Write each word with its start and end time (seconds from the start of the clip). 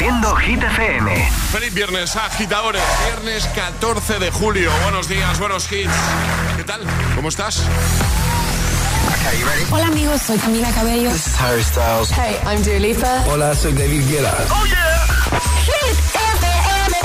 Reproduciendo 0.00 0.34
Hit 0.36 0.62
FM. 0.62 1.30
Feliz 1.52 1.74
viernes, 1.74 2.16
agitadores. 2.16 2.80
Viernes 3.04 3.46
14 3.54 4.18
de 4.18 4.30
julio. 4.30 4.72
Buenos 4.82 5.08
días, 5.08 5.38
buenos 5.38 5.70
hits. 5.70 5.92
¿Qué 6.56 6.64
tal? 6.64 6.80
¿Cómo 7.14 7.28
estás? 7.28 7.62
Hola 9.70 9.88
amigos, 9.88 10.22
soy 10.22 10.38
Camila 10.38 10.70
Cabello. 10.72 11.10
This 11.10 11.26
is 11.26 11.38
Harry 11.38 11.62
Styles. 11.62 12.10
Hey, 12.12 12.38
I'm 12.46 12.62
Dua 12.62 12.78
Lipa. 12.78 13.24
Hola, 13.28 13.54
soy 13.54 13.74
David 13.74 14.08
Guetta. 14.08 14.34
¡Oh, 14.50 14.64
yeah! 14.64 15.06
Hit 15.66 15.98
FM. 16.14 16.96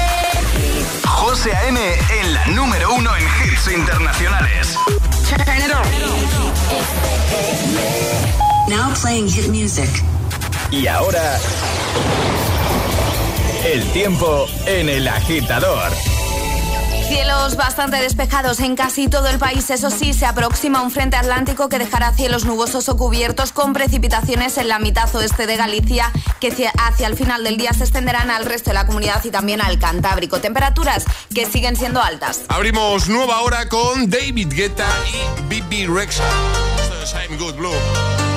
José 1.06 1.54
A.M. 1.54 1.78
en 2.22 2.34
la 2.34 2.46
número 2.48 2.94
uno 2.94 3.12
en 3.18 3.24
hits 3.24 3.68
internacionales. 3.68 4.78
Turn 5.28 5.42
it 5.42 5.74
on. 5.74 5.84
Now 8.70 8.94
playing 8.94 9.28
hit 9.28 9.50
music. 9.50 9.90
Y 10.72 10.88
ahora... 10.88 11.38
El 13.66 13.84
tiempo 13.94 14.46
en 14.68 14.90
el 14.90 15.08
agitador. 15.08 15.92
Cielos 17.08 17.56
bastante 17.56 17.98
despejados 17.98 18.60
en 18.60 18.76
casi 18.76 19.08
todo 19.08 19.28
el 19.28 19.40
país, 19.40 19.72
eso 19.72 19.90
sí, 19.90 20.14
se 20.14 20.28
aproxima 20.28 20.84
un 20.84 20.92
frente 20.92 21.18
atlántico 21.18 21.68
que 21.68 21.80
dejará 21.80 22.14
cielos 22.14 22.46
nubosos 22.46 22.90
o 22.90 22.96
cubiertos 22.96 23.52
con 23.52 23.74
precipitaciones 23.74 24.60
en 24.60 24.68
la 24.68 24.78
mitad 24.78 25.14
oeste 25.16 25.48
de 25.48 25.58
Galicia 25.58 26.12
que 26.40 26.70
hacia 26.78 27.08
el 27.08 27.16
final 27.16 27.44
del 27.44 27.58
día 27.58 27.74
se 27.74 27.86
extenderán 27.86 28.30
al 28.30 28.46
resto 28.46 28.70
de 28.70 28.76
la 28.76 28.86
comunidad 28.86 29.24
y 29.26 29.32
también 29.32 29.62
al 29.62 29.80
Cantábrico. 29.80 30.40
Temperaturas 30.40 31.04
que 31.34 31.48
siguen 31.48 31.76
siendo 31.76 32.04
altas. 32.04 32.42
Abrimos 32.50 33.08
nueva 33.08 33.42
hora 33.42 33.68
con 33.68 34.12
David 34.12 34.54
Guetta 34.54 34.90
y 35.12 35.42
Bibi 35.50 35.88
Rexa. 35.88 36.24
Esto 36.84 37.02
es 37.02 37.14
I'm 37.14 37.40
Good 37.40 37.56
Blue. 37.56 38.35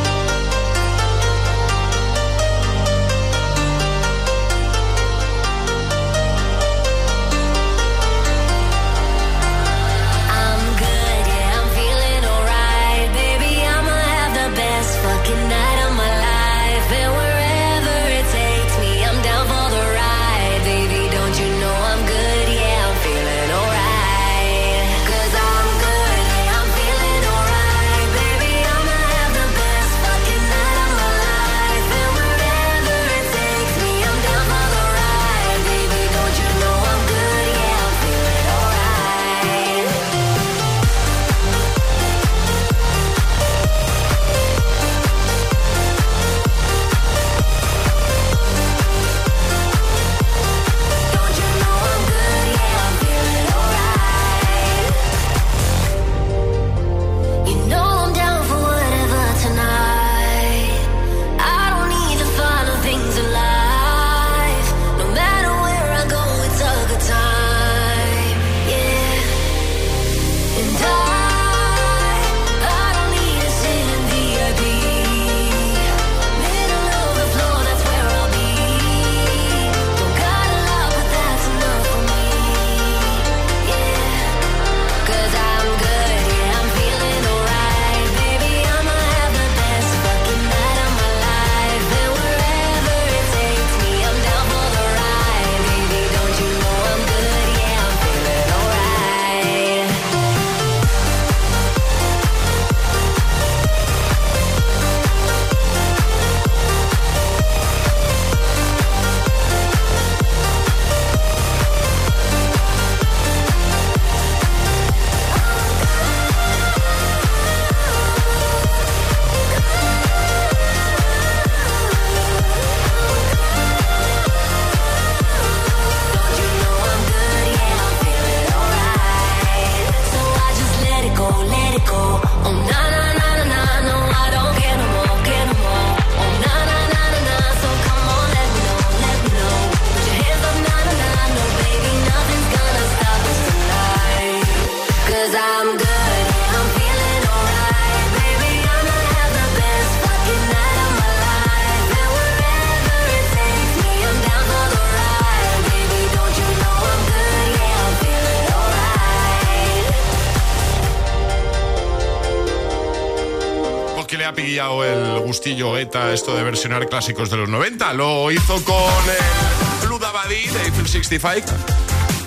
Esto 165.83 166.34
de 166.37 166.43
versionar 166.43 166.89
clásicos 166.89 167.31
de 167.31 167.37
los 167.37 167.49
90. 167.49 167.93
Lo 167.93 168.33
hizo 168.33 168.62
con 168.65 168.75
el 168.75 169.87
Blue 169.87 169.99
Dabadi 169.99 170.47
de 170.49 170.62
Eiffel 170.65 170.89
65. 170.89 171.47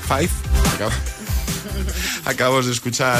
Five. 0.07 0.29
Acab- 0.77 0.91
Acabamos 2.25 2.65
de 2.67 2.71
escuchar 2.71 3.19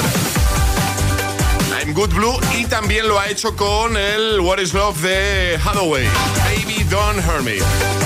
I'm 1.82 1.92
Good 1.92 2.14
Blue 2.14 2.38
y 2.56 2.64
también 2.66 3.08
lo 3.08 3.18
ha 3.18 3.28
hecho 3.28 3.54
con 3.56 3.96
el 3.96 4.40
What 4.40 4.58
is 4.60 4.72
Love 4.72 4.98
de 5.02 5.58
Hathaway. 5.62 6.06
Baby 6.44 6.84
Don't 6.84 7.18
Hurt 7.26 7.42
Me. 7.42 7.52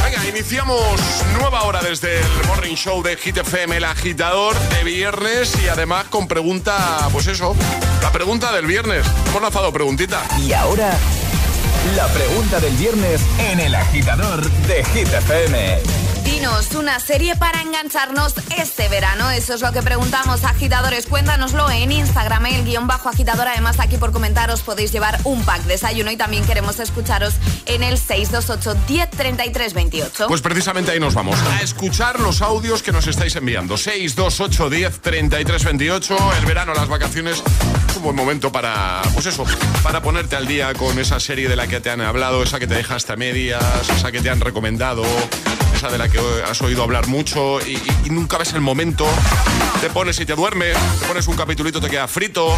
Venga, 0.04 0.26
iniciamos 0.28 1.00
nueva 1.38 1.62
hora 1.62 1.80
desde 1.82 2.18
el 2.20 2.46
Morning 2.48 2.74
Show 2.74 3.02
de 3.02 3.16
Hit 3.16 3.36
FM, 3.36 3.76
el 3.76 3.84
agitador 3.84 4.58
de 4.58 4.82
viernes 4.84 5.52
y 5.62 5.68
además 5.68 6.06
con 6.10 6.26
pregunta, 6.26 7.08
pues 7.12 7.26
eso, 7.28 7.54
la 8.02 8.10
pregunta 8.10 8.50
del 8.52 8.66
viernes. 8.66 9.06
Hemos 9.28 9.42
lanzado 9.42 9.72
preguntita. 9.72 10.22
Y 10.40 10.52
ahora, 10.52 10.96
la 11.94 12.06
pregunta 12.08 12.58
del 12.58 12.74
viernes 12.76 13.20
en 13.38 13.60
el 13.60 13.74
agitador 13.74 14.42
de 14.66 14.84
Hit 14.84 15.08
FM. 16.26 16.36
Dinos 16.36 16.74
una 16.74 17.00
serie 17.00 17.36
para 17.36 17.62
engancharnos 17.62 18.34
este 18.56 18.88
verano. 18.88 19.30
Eso 19.30 19.54
es 19.54 19.60
lo 19.60 19.72
que 19.72 19.82
preguntamos, 19.82 20.44
agitadores. 20.44 21.06
Cuéntanoslo 21.06 21.70
en 21.70 21.92
Instagram, 21.92 22.46
el 22.46 22.64
guion 22.64 22.86
bajo 22.86 23.08
agitador. 23.08 23.48
Además, 23.48 23.80
aquí 23.80 23.96
por 23.96 24.12
comentaros 24.12 24.60
podéis 24.62 24.92
llevar 24.92 25.18
un 25.24 25.44
pack 25.44 25.62
de 25.62 25.74
desayuno 25.74 26.10
y 26.10 26.16
también 26.16 26.44
queremos 26.44 26.78
escucharos 26.80 27.34
en 27.66 27.82
el 27.82 27.98
628 27.98 28.74
10 28.86 29.10
33 29.10 29.74
28. 29.74 30.26
Pues 30.28 30.40
precisamente 30.40 30.92
ahí 30.92 31.00
nos 31.00 31.14
vamos 31.14 31.38
a 31.40 31.62
escuchar 31.62 32.20
los 32.20 32.42
audios 32.42 32.82
que 32.82 32.92
nos 32.92 33.06
estáis 33.06 33.36
enviando. 33.36 33.76
628 33.76 34.70
10 34.70 35.00
33 35.00 35.64
28. 35.64 36.16
El 36.38 36.46
verano, 36.46 36.74
las 36.74 36.88
vacaciones, 36.88 37.42
es 37.88 37.96
un 37.96 38.02
buen 38.02 38.16
momento 38.16 38.52
para, 38.52 39.02
pues 39.14 39.26
eso, 39.26 39.44
para 39.82 40.02
ponerte 40.02 40.36
al 40.36 40.46
día 40.46 40.74
con 40.74 40.98
esa 40.98 41.20
serie 41.20 41.48
de 41.48 41.56
la 41.56 41.66
que 41.66 41.80
te 41.80 41.90
han 41.90 42.00
hablado, 42.00 42.42
esa 42.42 42.58
que 42.58 42.66
te 42.66 42.74
deja 42.74 42.94
hasta 42.94 43.16
medias, 43.16 43.88
esa 43.90 44.12
que 44.12 44.20
te 44.20 44.30
han 44.30 44.40
recomendado, 44.40 45.04
de 45.90 45.98
la 45.98 46.08
que 46.08 46.18
has 46.48 46.60
oído 46.62 46.82
hablar 46.82 47.06
mucho 47.06 47.60
y, 47.60 47.78
nunca 48.10 48.38
ves 48.38 48.52
el 48.52 48.60
momento. 48.60 49.06
Te 49.80 49.90
pones 49.90 50.18
y 50.20 50.26
te 50.26 50.34
duermes, 50.34 50.76
te 51.00 51.06
pones 51.06 51.26
un 51.28 51.36
capitulito, 51.36 51.80
te 51.80 51.88
queda 51.88 52.08
frito. 52.08 52.56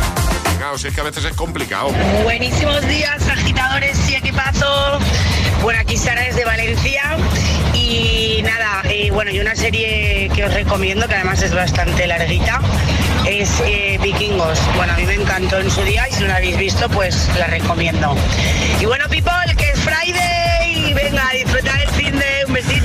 Claro, 0.59 0.79
si 0.79 0.89
es 0.89 0.95
que 0.95 1.01
a 1.01 1.05
veces 1.05 1.25
es 1.25 1.35
complicado. 1.35 1.91
Buenísimos 2.23 2.87
días, 2.87 3.27
agitadores 3.29 4.11
y 4.11 4.15
equipazo. 4.15 4.99
Bueno, 5.63 5.81
aquí 5.81 5.97
Sara 5.97 6.23
desde 6.23 6.45
Valencia 6.45 7.17
y 7.75 8.09
bueno, 9.19 9.33
y 9.33 9.41
una 9.41 9.57
serie 9.57 10.31
que 10.33 10.45
os 10.45 10.55
recomiendo, 10.55 11.09
que 11.09 11.15
además 11.17 11.43
es 11.43 11.53
bastante 11.53 12.07
larguita, 12.07 12.61
es 13.27 13.51
eh, 13.67 13.99
Vikingos. 14.01 14.61
Bueno, 14.77 14.93
a 14.93 14.97
mí 14.97 15.05
me 15.07 15.15
encantó 15.15 15.59
en 15.59 15.71
su 15.71 15.83
día 15.83 16.09
y 16.09 16.13
si 16.13 16.21
no 16.21 16.29
la 16.29 16.37
habéis 16.37 16.57
visto, 16.57 16.89
pues 16.89 17.29
la 17.37 17.49
recomiendo. 17.49 18.15
Y 18.81 18.85
bueno, 18.85 19.07
people, 19.09 19.33
que 19.57 19.71
es 19.71 19.81
Friday, 19.81 20.95
venga, 20.95 21.31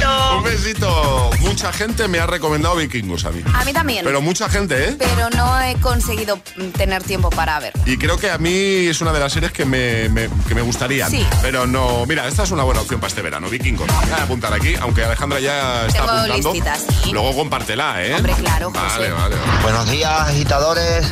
besito. 0.07 0.37
Un 0.37 0.43
besito. 0.43 1.29
Mucha 1.39 1.71
gente 1.71 2.07
me 2.07 2.19
ha 2.19 2.25
recomendado 2.25 2.75
Vikingos 2.75 3.25
a 3.25 3.31
mí. 3.31 3.43
A 3.53 3.63
mí 3.65 3.73
también. 3.73 4.03
Pero 4.05 4.21
mucha 4.21 4.49
gente, 4.49 4.89
¿eh? 4.89 4.95
Pero 4.97 5.29
no 5.31 5.59
he 5.61 5.75
conseguido 5.75 6.39
tener 6.77 7.03
tiempo 7.03 7.29
para 7.29 7.59
ver. 7.59 7.73
Y 7.85 7.97
creo 7.97 8.17
que 8.17 8.29
a 8.31 8.37
mí 8.37 8.87
es 8.87 9.01
una 9.01 9.11
de 9.13 9.19
las 9.19 9.33
series 9.33 9.51
que 9.51 9.65
me, 9.65 10.09
me- 10.09 10.29
que 10.47 10.55
me 10.55 10.61
gustarían. 10.61 11.09
Sí. 11.11 11.25
Pero 11.41 11.67
no, 11.67 12.05
mira, 12.05 12.27
esta 12.27 12.43
es 12.43 12.51
una 12.51 12.63
buena 12.63 12.81
opción 12.81 12.99
para 12.99 13.09
este 13.09 13.21
verano, 13.21 13.49
Vikingos. 13.49 13.87
Voy 13.87 14.11
a 14.19 14.23
apuntar 14.23 14.53
aquí, 14.53 14.75
aunque 14.81 15.03
Alejandra 15.03 15.39
ya 15.39 15.85
está 15.87 15.99
Tengo 15.99 16.11
apuntando. 16.11 16.51
listitas, 16.53 16.79
sí. 17.03 17.11
Luego 17.11 17.35
compártela, 17.35 18.03
¿eh? 18.03 18.15
Hombre, 18.15 18.33
claro, 18.33 18.71
Vale, 18.71 19.11
vale. 19.11 19.35
Buenos 19.61 19.89
días, 19.89 20.11
agitadores. 20.29 21.05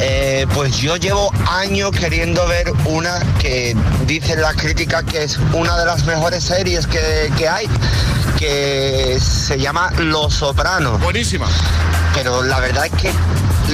Eh, 0.00 0.46
pues 0.54 0.76
yo 0.78 0.96
llevo 0.96 1.32
años 1.48 1.90
queriendo 1.92 2.46
ver 2.46 2.72
una 2.84 3.20
que 3.38 3.74
dicen 4.06 4.40
las 4.42 4.54
críticas 4.56 5.04
que 5.04 5.22
es 5.24 5.38
una 5.52 5.78
de 5.78 5.86
las 5.86 6.04
mejores 6.04 6.44
series 6.44 6.86
que, 6.86 7.32
que 7.38 7.48
hay, 7.48 7.66
que 8.38 9.18
se 9.20 9.58
llama 9.58 9.90
Los 9.98 10.34
Sopranos. 10.34 11.00
Buenísima. 11.00 11.46
Pero 12.14 12.42
la 12.42 12.60
verdad 12.60 12.86
es 12.86 12.92
que 12.92 13.10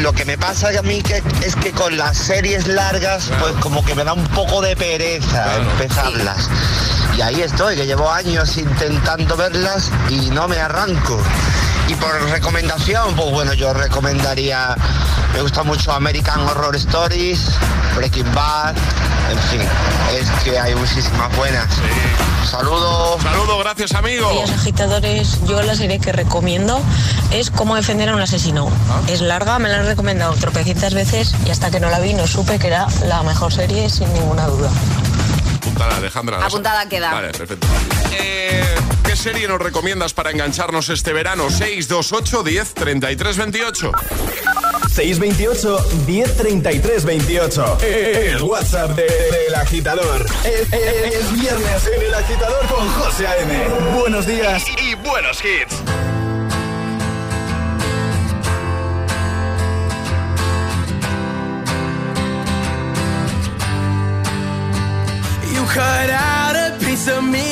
lo 0.01 0.13
que 0.13 0.25
me 0.25 0.39
pasa 0.39 0.69
a 0.79 0.83
mí 0.83 1.03
que, 1.03 1.23
es 1.45 1.55
que 1.57 1.73
con 1.73 1.97
las 1.97 2.17
series 2.17 2.67
largas, 2.67 3.31
pues 3.41 3.53
como 3.61 3.85
que 3.85 3.95
me 3.95 4.05
da 4.05 4.13
un 4.15 4.27
poco 4.29 4.61
de 4.63 4.75
pereza 4.77 5.45
Claro. 5.45 5.63
empezarlas. 5.73 6.49
Y 7.17 7.21
ahí 7.21 7.43
estoy, 7.43 7.77
que 7.77 7.87
llevo 7.87 8.11
años 8.11 8.57
intentando 8.57 9.37
verlas 9.37 9.91
y 10.09 10.31
no 10.31 10.49
me 10.49 10.59
arranco. 10.59 11.21
Y 11.89 11.95
por 11.95 12.31
recomendación, 12.31 13.15
pues 13.15 13.31
bueno, 13.31 13.53
yo 13.55 13.73
recomendaría, 13.73 14.77
me 15.35 15.43
gusta 15.43 15.63
mucho 15.63 15.93
American 15.93 16.41
Horror 16.41 16.77
Stories, 16.77 17.51
Breaking 17.97 18.33
Bad, 18.35 18.75
en 19.31 19.39
fin, 19.39 19.61
es 20.15 20.29
que 20.45 20.59
hay 20.59 20.75
muchísimas 20.75 21.35
buenas. 21.37 21.67
Saludos. 22.49 23.23
Saludos, 23.23 23.59
gracias, 23.61 23.93
amigo. 23.95 24.31
Días 24.33 24.51
agitadores, 24.51 25.39
yo 25.47 25.63
la 25.63 25.75
serie 25.75 25.99
que 25.99 26.13
recomiendo 26.13 26.81
es 27.31 27.51
Cómo 27.51 27.77
defender 27.77 28.09
a 28.09 28.15
un 28.15 28.21
asesino. 28.21 28.69
Es 29.09 29.21
larga, 29.21 29.59
me 29.59 29.69
la 29.69 29.79
han 29.81 29.87
recomendado 29.87 30.35
tropecientas 30.35 30.95
veces 30.95 31.35
y 31.47 31.51
hasta 31.51 31.71
que 31.71 31.81
no 31.81 31.89
la 31.89 32.01
vi 32.01 32.15
no 32.15 32.27
supe 32.27 32.59
que 32.59 32.67
era 32.67 32.87
la 33.07 33.23
mejor 33.23 33.53
serie 33.53 33.89
sin 33.89 34.13
ninguna 34.13 34.47
duda. 34.47 34.71
Apúntala, 35.83 35.97
Alejandra. 35.97 36.45
Apuntada 36.47 36.89
queda. 36.89 37.13
Vale, 37.13 37.29
perfecto. 37.33 37.67
Eh, 38.13 38.65
¿Qué 39.05 39.17
serie 39.17 39.49
nos 39.49 39.61
recomiendas 39.61 40.13
para 40.15 40.31
engancharnos 40.31 40.89
este 40.89 41.13
verano? 41.13 41.51
628 41.51 42.43
10 42.43 42.75
33 42.75 43.37
28. 43.37 43.93
628 44.95 45.87
1033 46.07 47.05
28. 47.05 47.79
El 47.83 48.43
WhatsApp 48.43 48.91
de- 48.93 49.03
del 49.05 49.55
agitador. 49.55 50.25
Es, 50.45 50.73
es- 50.73 51.15
es 51.15 51.33
viernes 51.41 51.87
en 51.97 52.03
el 52.03 52.15
agitador 52.15 52.67
con 52.67 52.89
José 52.91 53.27
A.M. 53.27 53.69
Buenos 53.99 54.27
días 54.27 54.65
y 54.83 54.95
buenos 54.97 55.39
hits. 55.45 55.77
Cut 65.73 66.11
out 66.11 66.55
a 66.55 66.85
piece 66.85 67.09
of 67.09 67.25
me 67.25 67.52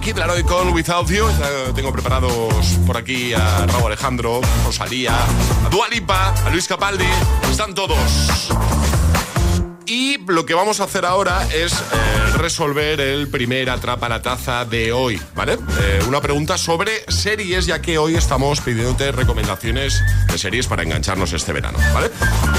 Kid 0.00 0.16
Laroi 0.18 0.42
con 0.42 0.72
Without 0.72 1.08
You. 1.08 1.26
Tengo 1.74 1.92
preparados 1.92 2.78
por 2.86 2.96
aquí 2.96 3.32
a 3.32 3.66
Raúl 3.66 3.86
Alejandro, 3.86 4.40
Rosalía, 4.64 5.14
a 5.64 5.68
Dua 5.68 5.88
Lipa, 5.88 6.34
a 6.44 6.50
Luis 6.50 6.66
Capaldi. 6.66 7.06
Están 7.50 7.74
todos. 7.74 8.50
Lo 10.26 10.46
que 10.46 10.54
vamos 10.54 10.80
a 10.80 10.84
hacer 10.84 11.04
ahora 11.04 11.46
es 11.52 11.72
eh, 11.72 11.76
resolver 12.36 13.00
el 13.00 13.28
primer 13.28 13.68
atrapa 13.68 14.08
la 14.08 14.22
taza 14.22 14.64
de 14.64 14.92
hoy, 14.92 15.20
¿vale? 15.34 15.54
Eh, 15.54 16.00
una 16.08 16.20
pregunta 16.20 16.56
sobre 16.56 17.04
series, 17.08 17.66
ya 17.66 17.82
que 17.82 17.98
hoy 17.98 18.14
estamos 18.14 18.60
pidiéndote 18.60 19.12
recomendaciones 19.12 20.02
de 20.30 20.38
series 20.38 20.66
para 20.66 20.82
engancharnos 20.82 21.32
este 21.32 21.52
verano, 21.52 21.78
¿vale? 21.92 22.10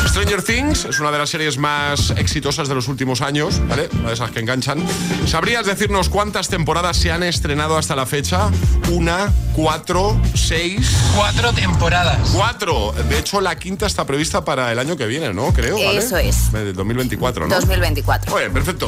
Stranger 0.08 0.44
Things 0.44 0.86
es 0.86 1.00
una 1.00 1.12
de 1.12 1.18
las 1.18 1.30
series 1.30 1.58
más 1.58 2.12
exitosas 2.12 2.68
de 2.68 2.76
los 2.76 2.88
últimos 2.88 3.22
años, 3.22 3.60
¿vale? 3.68 3.90
Una 3.94 4.10
de 4.10 4.14
esas 4.14 4.32
que 4.32 4.40
enganchan. 4.40 4.86
¿Sabrías 5.26 5.66
decirnos 5.66 6.10
cuántas 6.10 6.50
temporadas 6.50 6.98
se 6.98 7.12
han 7.12 7.24
estrenado 7.24 7.78
hasta 7.78 7.96
la 7.96 8.06
fecha? 8.06 8.50
Una, 8.92 9.34
cuatro, 9.54 10.20
seis. 10.36 10.96
Cuatro 11.16 11.52
temporadas. 11.54 12.30
Cuatro. 12.34 12.94
De 13.10 13.20
hecho, 13.20 13.42
la 13.42 13.56
quinta 13.56 13.88
está 13.88 14.06
prevista 14.06 14.46
para 14.46 14.72
el 14.72 14.80
año 14.80 14.96
que 14.96 15.08
viene, 15.08 15.34
¿no? 15.34 15.52
Creo. 15.52 15.76
¿vale? 15.76 15.98
Eso 15.98 16.18
es. 16.18 16.52
De 16.52 16.74
2024, 16.74 17.48
¿no? 17.48 17.55
2024. 17.56 18.32
Muy 18.32 18.42
bien, 18.42 18.54
perfecto. 18.54 18.88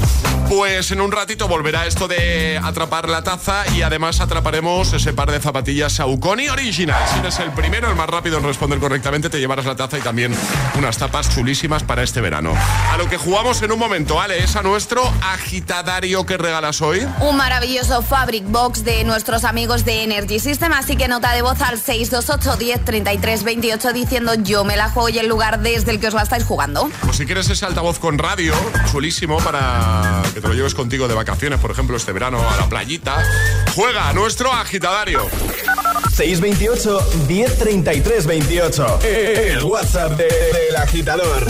Pues 0.49 0.91
en 0.91 1.01
un 1.01 1.11
ratito 1.11 1.47
volverá 1.47 1.85
esto 1.85 2.07
de 2.07 2.59
atrapar 2.63 3.09
la 3.09 3.23
taza 3.23 3.63
y 3.75 3.81
además 3.81 4.19
atraparemos 4.21 4.93
ese 4.93 5.13
par 5.13 5.31
de 5.31 5.39
zapatillas 5.39 5.93
Saucony 5.93 6.49
Original. 6.49 7.01
Si 7.13 7.19
eres 7.19 7.39
el 7.39 7.51
primero, 7.51 7.89
el 7.89 7.95
más 7.95 8.09
rápido 8.09 8.37
en 8.37 8.43
responder 8.43 8.79
correctamente, 8.79 9.29
te 9.29 9.39
llevarás 9.39 9.65
la 9.65 9.75
taza 9.75 9.97
y 9.97 10.01
también 10.01 10.35
unas 10.77 10.97
tapas 10.97 11.33
chulísimas 11.33 11.83
para 11.83 12.03
este 12.03 12.21
verano. 12.21 12.53
A 12.91 12.97
lo 12.97 13.09
que 13.09 13.17
jugamos 13.17 13.61
en 13.61 13.71
un 13.71 13.79
momento, 13.79 14.15
¿vale? 14.15 14.43
Es 14.43 14.55
a 14.55 14.61
nuestro 14.61 15.03
agitadario 15.21 16.25
que 16.25 16.37
regalas 16.37 16.81
hoy. 16.81 17.05
Un 17.21 17.37
maravilloso 17.37 18.01
Fabric 18.01 18.45
Box 18.45 18.83
de 18.83 19.03
nuestros 19.03 19.43
amigos 19.43 19.85
de 19.85 20.03
Energy 20.03 20.39
System, 20.39 20.73
así 20.73 20.95
que 20.95 21.07
nota 21.07 21.33
de 21.33 21.41
voz 21.41 21.61
al 21.61 21.79
628 21.79 22.57
10 22.57 22.85
33 22.85 23.43
28 23.43 23.93
diciendo 23.93 24.33
yo 24.35 24.63
me 24.63 24.77
la 24.77 24.89
juego 24.89 25.09
y 25.09 25.19
el 25.19 25.27
lugar 25.27 25.59
desde 25.59 25.91
el 25.91 25.99
que 25.99 26.07
os 26.07 26.13
la 26.13 26.23
estáis 26.23 26.43
jugando. 26.43 26.89
O 27.07 27.13
si 27.13 27.25
quieres 27.25 27.49
ese 27.49 27.65
altavoz 27.65 27.99
con 27.99 28.17
radio, 28.17 28.53
chulísimo 28.91 29.37
para 29.37 30.21
que 30.33 30.41
te 30.41 30.47
lo 30.47 30.53
lleves 30.53 30.73
contigo 30.75 31.07
de 31.07 31.13
vacaciones, 31.15 31.59
por 31.59 31.71
ejemplo, 31.71 31.97
este 31.97 32.11
verano 32.11 32.39
a 32.49 32.55
la 32.57 32.67
playita, 32.69 33.23
juega 33.75 34.09
a 34.09 34.13
nuestro 34.13 34.51
agitadario. 34.51 35.27
628 36.15 36.99
1033 37.27 38.25
28. 38.25 38.99
El 39.03 39.63
WhatsApp 39.63 40.11
de- 40.17 40.23
del 40.25 40.75
agitador. 40.77 41.47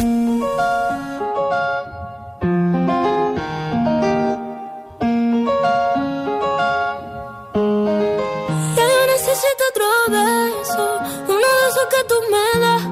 Ya 7.54 8.84
yo 8.94 9.08
necesito 9.08 9.64
otro 9.72 9.86
beso, 10.10 11.00
uno 11.28 11.48
de 11.58 11.68
esos 11.70 11.88
que 11.94 12.04
tú 12.08 12.16
me 12.32 12.60
das. 12.60 12.84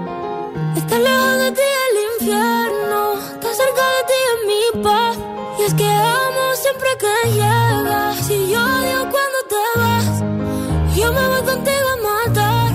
Estar 0.77 0.99
lejos 0.99 1.37
de 1.37 1.51
ti 1.51 1.61
es 1.61 1.83
el 1.91 1.97
infierno, 2.13 2.64
paz. 5.65 5.71
Y 5.71 5.71
es 5.71 5.73
que 5.73 5.87
amo 5.87 6.55
siempre 6.55 6.89
que 6.99 7.31
llegas, 7.31 8.29
y 8.29 8.49
yo 8.51 8.59
odio 8.59 8.99
cuando 9.11 9.39
te 9.49 9.63
vas. 9.79 10.23
Yo 10.95 11.11
me 11.11 11.27
voy 11.27 11.41
contigo 11.41 11.87
a 11.93 11.97
matar, 12.07 12.71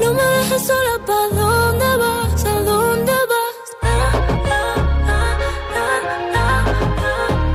no 0.00 0.14
me 0.14 0.22
dejes 0.22 0.66
sola, 0.66 0.98
¿pa' 1.06 1.28
dónde 1.34 1.96
vas? 1.96 2.44
¿A 2.44 2.60
dónde 2.60 3.12
vas? 3.30 3.56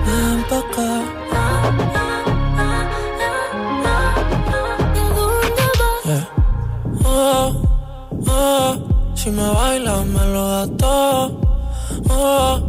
Ven 0.06 0.40
pa' 0.50 0.60
acá. 0.60 0.92
¿A 1.32 1.44
dónde 5.16 5.68
vas? 5.80 6.04
Yeah. 6.06 6.26
Oh, 7.06 7.48
oh, 8.28 8.72
si 9.16 9.32
me 9.32 9.48
bailas 9.50 10.06
me 10.06 10.26
lo 10.34 10.44
das 10.50 10.70
todo. 10.78 11.40
Oh, 12.10 12.69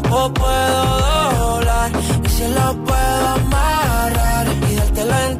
tiempo 0.00 0.32
puedo 0.34 1.00
doblar 1.38 1.90
y 2.24 2.28
si 2.28 2.48
lo 2.48 2.84
puedo 2.84 3.28
amarrar 3.28 4.46
y 4.70 4.74
dártelo 4.74 5.14
entero. 5.28 5.39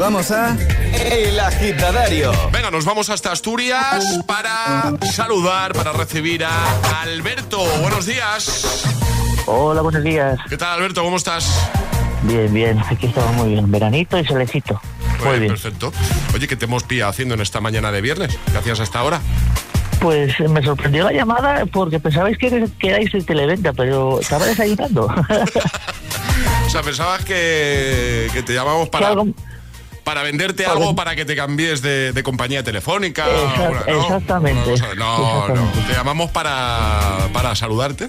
jugamos 0.00 0.30
a 0.30 0.56
El 0.94 1.38
Agitadario. 1.38 2.32
Venga, 2.50 2.70
nos 2.70 2.86
vamos 2.86 3.10
hasta 3.10 3.32
Asturias 3.32 4.02
para 4.26 4.94
saludar, 5.12 5.74
para 5.74 5.92
recibir 5.92 6.42
a 6.42 7.02
Alberto. 7.02 7.62
Buenos 7.82 8.06
días. 8.06 8.82
Hola, 9.44 9.82
buenos 9.82 10.02
días. 10.02 10.38
¿Qué 10.48 10.56
tal, 10.56 10.78
Alberto? 10.78 11.02
¿Cómo 11.04 11.18
estás? 11.18 11.68
Bien, 12.22 12.50
bien. 12.50 12.78
Aquí 12.78 13.08
estamos 13.08 13.34
muy 13.34 13.50
bien. 13.50 13.70
Veranito 13.70 14.18
y 14.18 14.24
solecito. 14.24 14.80
Muy 15.22 15.38
bien. 15.38 15.52
Perfecto. 15.52 15.92
Oye, 16.34 16.48
¿qué 16.48 16.56
te 16.56 16.64
hemos 16.64 16.84
pillado 16.84 17.10
haciendo 17.10 17.34
en 17.34 17.42
esta 17.42 17.60
mañana 17.60 17.92
de 17.92 18.00
viernes? 18.00 18.38
¿Qué 18.50 18.56
hacías 18.56 18.80
hasta 18.80 19.00
ahora? 19.00 19.20
Pues 20.00 20.40
eh, 20.40 20.48
me 20.48 20.62
sorprendió 20.62 21.04
la 21.04 21.12
llamada 21.12 21.66
porque 21.66 22.00
pensabais 22.00 22.38
que, 22.38 22.66
que 22.78 22.88
erais 22.88 23.12
el 23.12 23.26
televenta, 23.26 23.74
pero 23.74 24.18
estaba 24.18 24.46
desayunando. 24.46 25.12
O 26.66 26.72
sea, 26.72 26.82
pensabas 26.82 27.24
que, 27.24 28.28
que 28.32 28.44
te 28.44 28.54
llamamos 28.54 28.88
para, 28.90 29.08
algo- 29.08 29.26
para 30.10 30.24
venderte 30.24 30.64
Para- 30.64 30.76
algo 30.76 30.96
para 30.96 31.14
que 31.14 31.24
te 31.24 31.36
cambies 31.36 31.82
de, 31.82 32.12
de 32.12 32.22
compañía 32.24 32.64
telefónica. 32.64 33.26
Exact- 33.28 33.70
Una, 33.70 33.80
¿no? 33.86 34.02
exactamente. 34.02 34.74
No, 34.96 34.96
no, 34.96 35.40
Exactamente. 35.46 35.80
te 35.86 35.92
llamamos 35.94 36.30
para, 36.32 37.28
para 37.32 37.54
saludarte, 37.54 38.08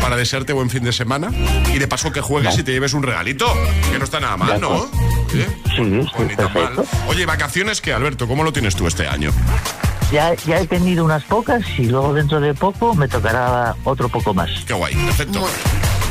para 0.00 0.14
desearte 0.14 0.52
buen 0.52 0.70
fin 0.70 0.84
de 0.84 0.92
semana 0.92 1.32
y 1.74 1.80
de 1.80 1.88
paso 1.88 2.12
que 2.12 2.20
juegues 2.20 2.56
y 2.56 2.62
te 2.62 2.70
lleves 2.70 2.94
un 2.94 3.02
regalito, 3.02 3.52
que 3.90 3.98
no 3.98 4.04
está 4.04 4.20
nada 4.20 4.36
mal, 4.36 4.60
¿no? 4.60 4.88
Sí, 5.32 5.44
sí, 5.74 5.82
mal. 6.54 6.86
Oye, 7.08 7.26
¿vacaciones 7.26 7.80
qué, 7.80 7.92
Alberto? 7.92 8.28
¿Cómo 8.28 8.44
lo 8.44 8.52
tienes 8.52 8.76
tú 8.76 8.86
este 8.86 9.08
año? 9.08 9.32
Ya, 10.12 10.34
ya 10.34 10.60
he 10.60 10.66
tenido 10.68 11.04
unas 11.04 11.24
pocas 11.24 11.62
y 11.76 11.86
luego 11.86 12.14
dentro 12.14 12.38
de 12.40 12.54
poco 12.54 12.94
me 12.94 13.08
tocará 13.08 13.74
otro 13.82 14.08
poco 14.08 14.32
más. 14.32 14.48
Qué 14.64 14.74
guay, 14.74 14.94
perfecto. 14.94 15.44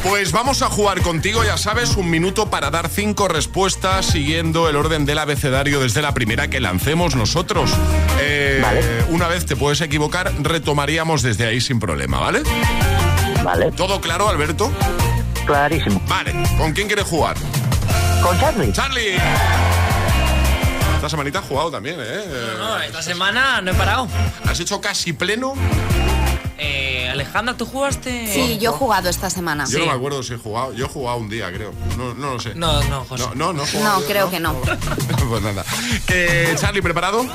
Pues 0.03 0.31
vamos 0.31 0.61
a 0.61 0.69
jugar 0.69 1.01
contigo, 1.01 1.43
ya 1.43 1.57
sabes, 1.57 1.95
un 1.97 2.09
minuto 2.09 2.49
para 2.49 2.71
dar 2.71 2.87
cinco 2.89 3.27
respuestas 3.27 4.05
siguiendo 4.05 4.69
el 4.69 4.75
orden 4.77 5.05
del 5.05 5.19
abecedario 5.19 5.81
desde 5.81 6.01
la 6.01 6.13
primera 6.13 6.49
que 6.49 6.59
lancemos 6.61 7.15
nosotros. 7.15 7.71
Eh, 8.19 8.63
Una 9.09 9.27
vez 9.27 9.45
te 9.45 9.55
puedes 9.57 9.81
equivocar, 9.81 10.31
retomaríamos 10.41 11.21
desde 11.21 11.45
ahí 11.45 11.59
sin 11.59 11.79
problema, 11.79 12.19
¿vale? 12.19 12.43
Vale. 13.43 13.71
¿Todo 13.73 13.99
claro, 13.99 14.29
Alberto? 14.29 14.71
Clarísimo. 15.45 16.01
Vale, 16.07 16.33
¿con 16.57 16.71
quién 16.73 16.87
quieres 16.87 17.05
jugar? 17.05 17.35
Con 18.23 18.39
Charlie. 18.39 18.71
Charlie. 18.71 19.17
Esta 20.95 21.09
semanita 21.09 21.39
has 21.39 21.45
jugado 21.45 21.71
también, 21.71 21.97
¿eh? 21.99 22.23
No, 22.57 22.79
esta 22.79 23.01
semana 23.01 23.61
no 23.61 23.71
he 23.71 23.73
parado. 23.73 24.07
¿Has 24.45 24.59
hecho 24.59 24.79
casi 24.81 25.13
pleno? 25.13 25.53
Eh, 26.59 27.07
Alejandra, 27.09 27.55
¿tú 27.55 27.65
jugaste? 27.65 28.27
Sí, 28.31 28.57
yo 28.59 28.71
he 28.71 28.73
jugado 28.73 29.09
esta 29.09 29.29
semana. 29.29 29.65
Yo 29.69 29.79
no 29.79 29.85
me 29.85 29.91
acuerdo 29.93 30.21
si 30.23 30.33
he 30.33 30.37
jugado. 30.37 30.73
Yo 30.73 30.85
he 30.85 30.89
jugado 30.89 31.17
un 31.17 31.29
día, 31.29 31.51
creo. 31.53 31.73
No, 31.97 32.13
no 32.13 32.33
lo 32.33 32.39
sé. 32.39 32.53
No, 32.55 32.83
no, 32.83 33.05
José. 33.05 33.23
No, 33.35 33.35
no, 33.35 33.53
no. 33.53 33.65
jugado 33.65 33.99
No, 33.99 34.05
creo 34.05 34.29
que 34.29 34.39
no. 34.39 34.53
pues 35.29 35.41
nada. 35.41 35.63
Que, 36.05 36.53
Charlie, 36.57 36.81
¿preparado? 36.81 37.25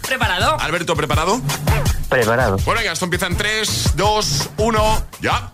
¿Preparado? 0.00 0.58
Alberto, 0.58 0.96
¿preparado? 0.96 1.40
Preparado. 2.08 2.56
Bueno, 2.64 2.80
venga, 2.80 2.92
esto 2.92 3.04
empieza 3.04 3.26
en 3.26 3.36
3, 3.36 3.92
2, 3.94 4.50
1, 4.56 5.06
ya. 5.20 5.52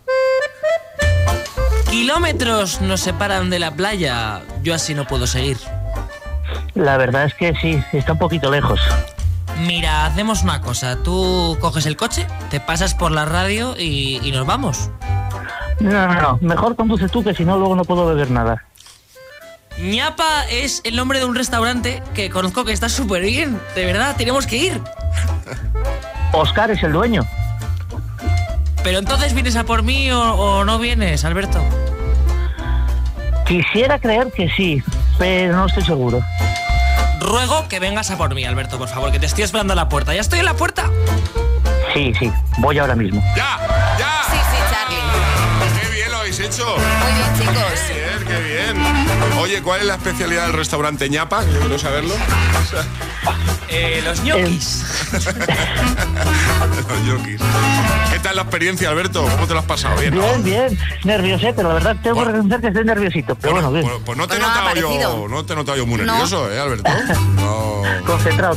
Kilómetros 1.91 2.81
nos 2.81 3.01
separan 3.01 3.51
de 3.51 3.59
la 3.59 3.73
playa. 3.73 4.43
Yo 4.63 4.75
así 4.75 4.95
no 4.95 5.07
puedo 5.07 5.27
seguir. 5.27 5.59
La 6.75 6.97
verdad 6.97 7.25
es 7.25 7.35
que 7.35 7.55
sí, 7.61 7.83
está 7.93 8.13
un 8.13 8.19
poquito 8.19 8.51
lejos. 8.51 8.81
Mira, 9.61 10.07
hacemos 10.07 10.43
una 10.43 10.61
cosa. 10.61 10.97
Tú 11.03 11.57
coges 11.61 11.87
el 11.87 11.97
coche, 11.97 12.27
te 12.51 12.61
pasas 12.61 12.95
por 12.95 13.11
la 13.11 13.25
radio 13.25 13.75
y, 13.79 14.21
y 14.23 14.31
nos 14.33 14.47
vamos. 14.47 14.91
No, 15.81 15.91
no, 15.91 16.21
no. 16.21 16.39
Mejor 16.41 16.77
conduce 16.77 17.09
tú 17.09 17.23
que 17.23 17.35
si 17.35 17.45
no 17.45 17.59
luego 17.59 17.75
no 17.77 17.85
puedo 17.85 18.07
beber 18.07 18.31
nada. 18.31 18.65
ñapa 19.81 20.45
es 20.51 20.81
el 20.85 20.97
nombre 20.97 21.19
de 21.19 21.25
un 21.25 21.35
restaurante 21.35 22.03
que 22.15 22.31
conozco 22.31 22.65
que 22.65 22.73
está 22.73 22.89
súper 22.89 23.23
bien. 23.23 23.61
De 23.75 23.85
verdad, 23.85 24.17
tenemos 24.17 24.47
que 24.47 24.57
ir. 24.57 24.81
Oscar 26.33 26.71
es 26.71 26.83
el 26.83 26.93
dueño. 26.93 27.23
Pero 28.85 28.99
entonces 29.01 29.35
vienes 29.35 29.57
a 29.57 29.65
por 29.65 29.83
mí 29.83 30.11
o, 30.11 30.21
o 30.35 30.65
no 30.65 30.79
vienes, 30.79 31.25
Alberto. 31.25 31.61
Quisiera 33.47 33.99
creer 33.99 34.31
que 34.33 34.49
sí, 34.51 34.83
pero 35.19 35.57
no 35.57 35.67
estoy 35.67 35.85
seguro. 35.85 36.21
Ruego 37.21 37.69
que 37.69 37.81
vengas 37.81 38.11
a 38.11 38.17
por 38.19 38.35
mí, 38.35 38.45
Alberto, 38.45 38.79
por 38.79 38.89
favor, 38.89 39.11
que 39.11 39.19
te 39.19 39.27
estoy 39.27 39.45
esperando 39.45 39.73
a 39.73 39.77
la 39.77 39.89
puerta. 39.89 40.15
¿Ya 40.15 40.21
estoy 40.21 40.39
en 40.39 40.45
la 40.45 40.55
puerta? 40.55 40.91
Sí, 41.95 42.13
sí, 42.19 42.31
voy 42.59 42.79
ahora 42.79 42.95
mismo. 42.95 43.23
¡Ya! 43.37 43.59
¡Ya! 43.99 44.23
Sí, 44.31 44.37
sí, 44.51 44.57
Charlie. 44.71 45.81
¡Qué 45.81 45.89
bien 45.95 46.11
lo 46.13 46.19
habéis 46.19 46.39
hecho! 46.41 46.65
Muy 46.77 47.13
bien, 47.15 47.39
chicos. 47.39 47.81
¡Qué 47.89 47.95
bien, 47.95 48.25
qué 48.27 48.75
bien! 48.75 49.39
Oye, 49.41 49.63
¿cuál 49.63 49.81
es 49.81 49.87
la 49.87 49.95
especialidad 49.95 50.47
del 50.47 50.53
restaurante 50.53 51.09
ñapa? 51.09 51.45
Yo 51.45 51.61
quiero 51.61 51.79
saberlo. 51.79 52.15
Eh, 53.69 54.01
los 54.05 54.23
ñoquis. 54.23 54.85
Los 56.89 57.01
ñoquis. 57.03 57.41
¿Qué 58.13 58.19
tal 58.21 58.37
la 58.37 58.43
experiencia, 58.43 58.89
Alberto? 58.91 59.23
¿Cómo 59.23 59.47
te 59.47 59.53
lo 59.55 59.61
has 59.61 59.67
pasado? 59.67 59.99
Bien, 60.01 60.15
¿no? 60.15 60.21
Bien, 60.21 60.43
bien. 60.43 60.79
Nerviosete, 61.05 61.63
la 61.63 61.69
verdad 61.75 61.97
tengo 62.03 62.19
que 62.19 62.25
reconocer 62.27 62.61
que 62.61 62.67
estoy 62.69 62.85
nerviosito. 62.85 63.35
Pero 63.37 63.53
bueno, 63.55 63.71
bien. 63.73 63.87
Pues 64.05 64.19
no 64.19 64.27
te 64.27 64.35
he 64.37 64.39
Pues 64.39 64.49
notado 64.49 64.75
yo, 64.75 65.29
no 65.29 65.45
te 65.45 65.53
he 65.53 65.57
notado 65.57 65.77
yo 65.79 65.87
muy 65.87 65.99
No. 65.99 66.05
nervioso, 66.13 66.51
¿eh, 66.53 66.59
Alberto? 66.61 66.91
No. 67.37 67.83
Concentrado. 68.07 68.57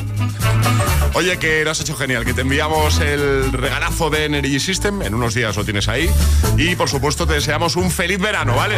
Oye, 1.13 1.37
que 1.37 1.63
lo 1.65 1.71
has 1.71 1.79
hecho 1.81 1.95
genial, 1.95 2.23
que 2.23 2.33
te 2.33 2.41
enviamos 2.41 2.99
el 3.01 3.51
regalazo 3.51 4.09
de 4.09 4.25
Energy 4.25 4.59
System, 4.61 5.01
en 5.01 5.13
unos 5.13 5.33
días 5.33 5.55
lo 5.57 5.65
tienes 5.65 5.87
ahí. 5.89 6.09
Y 6.57 6.75
por 6.77 6.89
supuesto 6.89 7.27
te 7.27 7.33
deseamos 7.33 7.75
un 7.75 7.91
feliz 7.91 8.17
verano, 8.17 8.55
¿vale? 8.55 8.75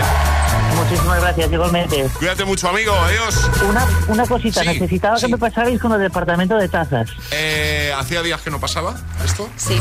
Muchísimas 0.75 1.21
gracias, 1.21 1.51
igualmente. 1.51 2.09
Cuídate 2.17 2.43
mucho, 2.43 2.69
amigo, 2.69 2.91
adiós. 2.95 3.49
Una, 3.69 3.85
una 4.07 4.25
cosita, 4.25 4.61
Sí, 4.61 4.67
necesitaba 4.67 5.17
sí. 5.17 5.27
que 5.27 5.31
me 5.33 5.37
pasarais 5.37 5.79
con 5.79 5.91
el 5.93 5.99
departamento 6.01 6.57
de 6.57 6.67
tazas. 6.69 7.09
Eh, 7.31 7.93
Hacía 7.95 8.23
días 8.23 8.41
que 8.41 8.49
no 8.49 8.59
pasaba 8.59 8.95
esto. 9.23 9.47
Sí. 9.55 9.79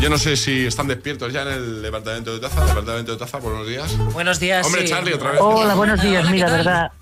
Yo 0.00 0.08
no 0.08 0.18
sé 0.18 0.36
si 0.36 0.66
están 0.66 0.86
despiertos 0.86 1.32
ya 1.32 1.42
en 1.42 1.48
el 1.48 1.82
departamento 1.82 2.32
de 2.32 2.38
taza. 2.40 2.64
Departamento 2.64 3.10
de 3.12 3.18
taza, 3.18 3.38
buenos 3.38 3.66
días. 3.66 3.96
Buenos 4.12 4.38
días. 4.38 4.64
Hombre, 4.64 4.82
sí. 4.82 4.88
Charlie, 4.88 5.14
otra 5.14 5.32
vez. 5.32 5.40
Hola, 5.42 5.74
buenos 5.74 6.00
días. 6.00 6.22
Hola, 6.22 6.30
Mira, 6.30 6.48
verdad. 6.50 6.92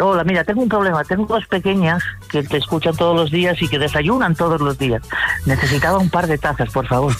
Hola, 0.00 0.24
mira, 0.24 0.44
tengo 0.44 0.62
un 0.62 0.68
problema. 0.68 1.04
Tengo 1.04 1.26
dos 1.26 1.46
pequeñas 1.46 2.02
que 2.28 2.42
te 2.42 2.56
escuchan 2.56 2.96
todos 2.96 3.14
los 3.14 3.30
días 3.30 3.60
y 3.62 3.68
que 3.68 3.78
desayunan 3.78 4.34
todos 4.34 4.60
los 4.60 4.76
días. 4.78 5.02
Necesitaba 5.46 5.98
un 5.98 6.10
par 6.10 6.26
de 6.26 6.38
tazas, 6.38 6.70
por 6.70 6.86
favor. 6.86 7.14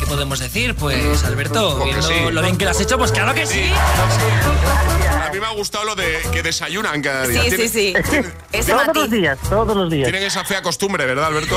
¿Qué 0.00 0.06
podemos 0.06 0.38
decir? 0.40 0.74
Pues, 0.74 1.22
Alberto, 1.24 1.76
Pues 1.78 1.84
viendo 1.84 2.08
sí. 2.08 2.14
lo 2.32 2.42
bien 2.42 2.56
que 2.56 2.64
lo 2.64 2.70
has 2.72 2.80
hecho, 2.80 2.96
pues 2.98 3.12
claro 3.12 3.34
que 3.34 3.46
sí. 3.46 3.70
A 3.70 5.30
mí 5.32 5.38
me 5.38 5.46
ha 5.46 5.50
gustado 5.50 5.84
lo 5.84 5.94
de 5.94 6.18
que 6.32 6.42
desayunan 6.42 7.00
cada 7.02 7.26
día. 7.26 7.42
Sí, 7.44 7.50
sí, 7.50 7.68
sí. 7.68 7.92
Todos 8.52 8.86
matiz. 8.86 8.94
los 9.02 9.10
días, 9.10 9.38
todos 9.48 9.76
los 9.76 9.90
días. 9.90 10.08
Tienen 10.10 10.26
esa 10.26 10.44
fea 10.44 10.62
costumbre, 10.62 11.04
¿verdad, 11.06 11.26
Alberto? 11.26 11.56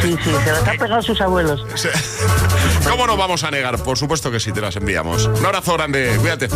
Sí, 0.00 0.16
sí, 0.24 0.30
se 0.44 0.52
las 0.52 0.66
han 0.66 0.78
pegado 0.78 1.02
sus 1.02 1.20
abuelos. 1.20 1.66
¿Cómo 2.88 3.06
nos 3.06 3.18
vamos 3.18 3.42
a 3.44 3.50
negar? 3.50 3.78
Por 3.82 3.98
supuesto 3.98 4.30
que 4.30 4.40
sí, 4.40 4.52
te 4.52 4.60
las 4.60 4.76
enviamos. 4.76 5.26
Un 5.26 5.44
abrazo 5.44 5.74
grande, 5.74 6.16
cuídate. 6.20 6.48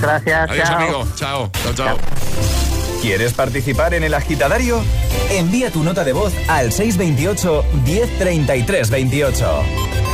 Gracias, 0.00 0.50
Adiós, 0.50 0.68
chao. 0.68 0.76
amigo. 0.78 1.08
Chao, 1.16 1.50
chao, 1.64 1.74
chao. 1.74 1.98
¿Quieres 3.02 3.32
participar 3.34 3.92
en 3.94 4.04
el 4.04 4.14
agitadario? 4.14 4.82
Envía 5.30 5.70
tu 5.70 5.84
nota 5.84 6.02
de 6.04 6.12
voz 6.12 6.32
al 6.48 6.72
628 6.72 7.64
1033 7.84 8.90
28. 8.90 9.62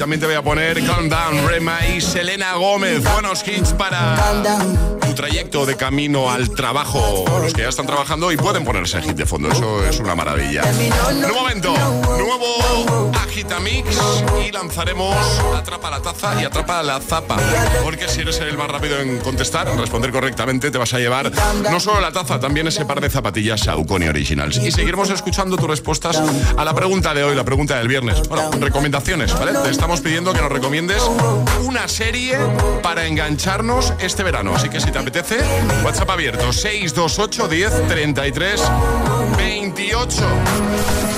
También 0.00 0.18
te 0.18 0.24
voy 0.24 0.34
a 0.34 0.40
poner 0.40 0.82
Calm 0.86 1.10
Down, 1.10 1.46
Rema 1.46 1.86
y 1.86 2.00
Selena 2.00 2.54
Gómez. 2.54 3.04
Buenos 3.04 3.46
hits 3.46 3.74
para 3.74 4.16
tu 4.98 5.12
trayecto 5.12 5.66
de 5.66 5.76
camino 5.76 6.30
al 6.30 6.48
trabajo. 6.54 7.26
Los 7.42 7.52
que 7.52 7.60
ya 7.60 7.68
están 7.68 7.86
trabajando 7.86 8.32
y 8.32 8.38
pueden 8.38 8.64
ponerse 8.64 9.02
hit 9.02 9.14
de 9.14 9.26
fondo. 9.26 9.52
Eso 9.52 9.84
es 9.84 10.00
una 10.00 10.14
maravilla. 10.14 10.62
En 11.10 11.22
un 11.26 11.34
momento, 11.34 11.74
nuevo 12.16 12.89
Agitamix 13.40 13.98
y 14.46 14.52
lanzaremos 14.52 15.16
Atrapa 15.56 15.90
la 15.90 16.00
taza 16.00 16.40
y 16.42 16.44
Atrapa 16.44 16.82
la 16.82 17.00
zapa. 17.00 17.38
Porque 17.82 18.06
si 18.06 18.20
eres 18.20 18.38
el 18.40 18.58
más 18.58 18.68
rápido 18.68 19.00
en 19.00 19.18
contestar, 19.20 19.66
responder 19.78 20.12
correctamente, 20.12 20.70
te 20.70 20.76
vas 20.76 20.92
a 20.92 20.98
llevar 20.98 21.32
no 21.70 21.80
solo 21.80 22.00
la 22.00 22.12
taza, 22.12 22.38
también 22.38 22.66
ese 22.66 22.84
par 22.84 23.00
de 23.00 23.08
zapatillas 23.08 23.60
Saucony 23.60 24.08
Originals. 24.08 24.58
Y 24.58 24.70
seguiremos 24.70 25.08
escuchando 25.08 25.56
tus 25.56 25.68
respuestas 25.68 26.22
a 26.56 26.64
la 26.64 26.74
pregunta 26.74 27.14
de 27.14 27.24
hoy, 27.24 27.34
la 27.34 27.44
pregunta 27.44 27.78
del 27.78 27.88
viernes. 27.88 28.28
Bueno, 28.28 28.50
recomendaciones, 28.60 29.32
¿vale? 29.32 29.52
Te 29.58 29.70
estamos 29.70 30.02
pidiendo 30.02 30.34
que 30.34 30.42
nos 30.42 30.52
recomiendes 30.52 31.02
una 31.62 31.88
serie 31.88 32.36
para 32.82 33.06
engancharnos 33.06 33.94
este 34.00 34.22
verano. 34.22 34.54
Así 34.54 34.68
que 34.68 34.80
si 34.80 34.90
te 34.90 34.98
apetece, 34.98 35.38
WhatsApp 35.82 36.10
abierto 36.10 36.52
628 36.52 37.48
10 37.48 37.88
33 37.88 38.62
28. 39.38 41.09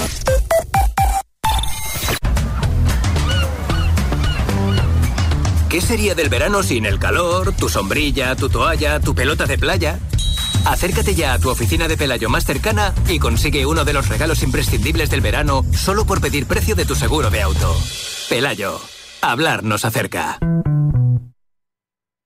¿Qué 5.73 5.81
sería 5.81 6.15
del 6.15 6.29
verano 6.29 6.63
sin 6.63 6.85
el 6.85 6.99
calor, 6.99 7.55
tu 7.55 7.71
sombrilla, 7.71 8.37
tu 8.37 8.51
toalla, 8.51 9.01
tu 9.01 9.15
pelota 9.15 9.47
de 9.47 9.57
playa? 9.57 9.99
Acércate 10.67 11.15
ya 11.15 11.33
a 11.33 11.39
tu 11.39 11.49
oficina 11.49 11.89
de 11.89 11.97
Pelayo 11.97 12.29
más 12.29 12.45
cercana 12.45 12.93
y 13.09 13.19
consigue 13.19 13.65
uno 13.65 13.87
de 13.87 13.95
los 13.95 14.07
regalos 14.11 14.43
imprescindibles 14.43 15.09
del 15.09 15.23
verano 15.23 15.65
solo 15.73 16.05
por 16.05 16.21
pedir 16.21 16.45
precio 16.45 16.75
de 16.75 16.85
tu 16.85 16.95
seguro 16.95 17.31
de 17.31 17.41
auto. 17.41 17.75
Pelayo, 18.29 18.79
hablar 19.23 19.65
nos 19.65 19.87
acerca. 19.87 20.39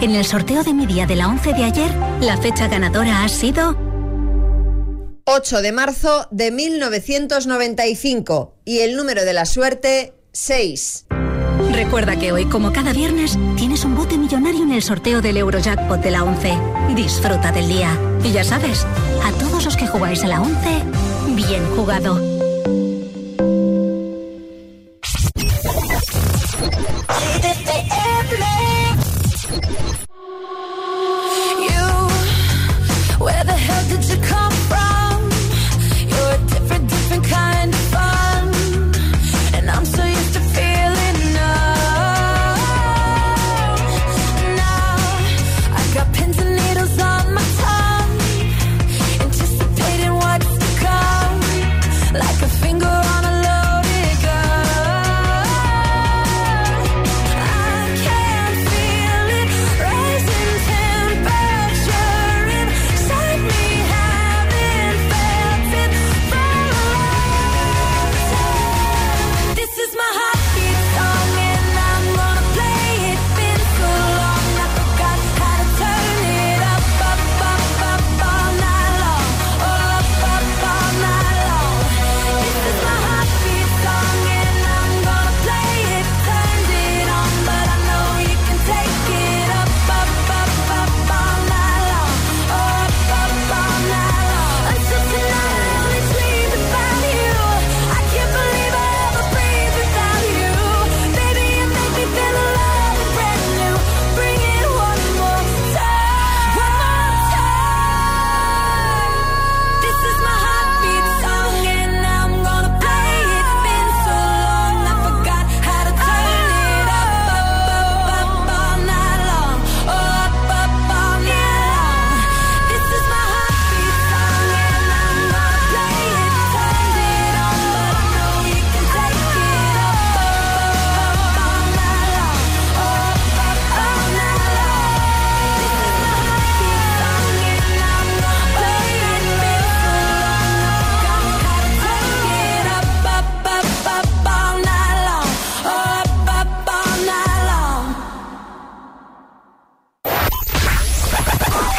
En 0.00 0.14
el 0.14 0.26
sorteo 0.26 0.62
de 0.62 0.74
mi 0.74 0.86
día 0.86 1.06
de 1.06 1.16
la 1.16 1.26
11 1.26 1.54
de 1.54 1.64
ayer, 1.64 1.90
la 2.20 2.36
fecha 2.36 2.68
ganadora 2.68 3.24
ha 3.24 3.28
sido 3.30 3.74
8 5.24 5.62
de 5.62 5.72
marzo 5.72 6.28
de 6.30 6.50
1995 6.50 8.56
y 8.66 8.80
el 8.80 8.94
número 8.94 9.24
de 9.24 9.32
la 9.32 9.46
suerte 9.46 10.12
6. 10.32 11.06
Recuerda 11.72 12.16
que 12.16 12.30
hoy, 12.30 12.44
como 12.44 12.72
cada 12.72 12.92
viernes, 12.92 13.38
tienes 13.56 13.86
un 13.86 13.96
bote 13.96 14.18
millonario 14.18 14.64
en 14.64 14.72
el 14.72 14.82
sorteo 14.82 15.22
del 15.22 15.38
Eurojackpot 15.38 16.02
de 16.02 16.10
la 16.10 16.24
11. 16.24 16.52
Disfruta 16.94 17.50
del 17.50 17.66
día. 17.66 17.98
Y 18.22 18.32
ya 18.32 18.44
sabes, 18.44 18.86
a 19.24 19.32
todos 19.38 19.64
los 19.64 19.78
que 19.78 19.86
jugáis 19.86 20.22
a 20.24 20.28
la 20.28 20.42
11, 20.42 20.82
bien 21.34 21.64
jugado. 21.74 22.35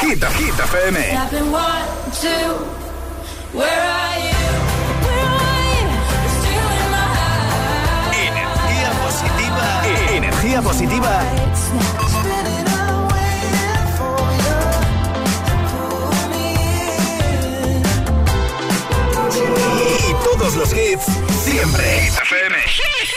Hit 0.07 0.19
FM. 0.19 0.95
Tapping 0.95 1.51
one, 1.51 1.83
two, 2.21 2.55
where 3.51 3.67
are 3.67 4.17
you? 4.25 4.47
Where 5.03 5.27
are 5.35 5.67
you? 5.67 5.87
Still 6.37 6.69
in 6.79 6.87
my 6.95 7.07
heart. 7.17 8.15
Energía 8.15 8.89
positiva. 9.03 9.65
Energía 10.15 10.61
positiva. 10.61 11.13
Y 19.99 20.13
todos 20.23 20.55
los 20.55 20.71
hits 20.71 21.03
siempre. 21.43 21.83
Hit 21.99 22.13
FM. 22.13 23.16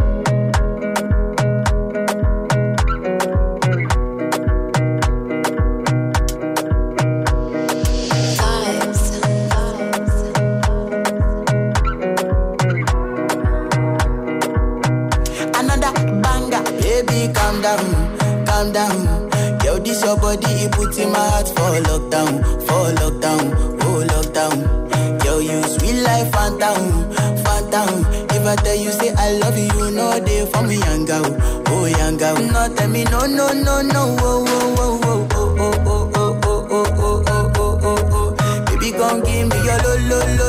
for 21.71 21.79
lockdown, 21.87 22.43
for 22.67 22.91
lockdown, 22.99 23.53
oh 23.83 24.03
lockdown. 24.11 25.23
Yo, 25.23 25.39
you 25.39 25.63
sweet 25.63 26.01
life, 26.01 26.29
phantom, 26.33 27.09
phantom. 27.43 28.05
If 28.31 28.45
I 28.45 28.55
tell 28.57 28.75
you 28.75 28.91
say 28.91 29.13
I 29.15 29.33
love 29.37 29.57
you, 29.57 29.65
you 29.65 29.91
know 29.91 30.19
they 30.19 30.45
for 30.47 30.63
me, 30.63 30.75
young 30.79 31.05
girl, 31.05 31.23
oh 31.67 31.85
young 31.85 32.17
girl. 32.17 32.35
No, 32.35 32.73
tell 32.75 32.89
me 32.89 33.03
no, 33.05 33.25
no, 33.25 33.53
no, 33.53 33.81
no, 33.81 34.15
oh, 34.19 34.45
oh, 34.47 34.99
oh, 35.03 35.29
oh, 35.33 35.55
oh, 35.57 35.81
oh, 35.85 36.11
oh, 36.15 36.39
oh, 36.43 36.43
oh, 36.43 36.67
oh, 36.69 36.87
oh, 36.97 37.23
oh, 37.27 37.51
oh, 37.55 37.79
oh, 37.83 38.35
oh. 38.37 38.65
Baby, 38.65 38.91
come 38.91 39.21
give 39.23 39.47
me 39.47 39.55
your 39.63 39.77
lo, 39.83 39.95
lo, 40.09 40.19
lo, 40.37 40.47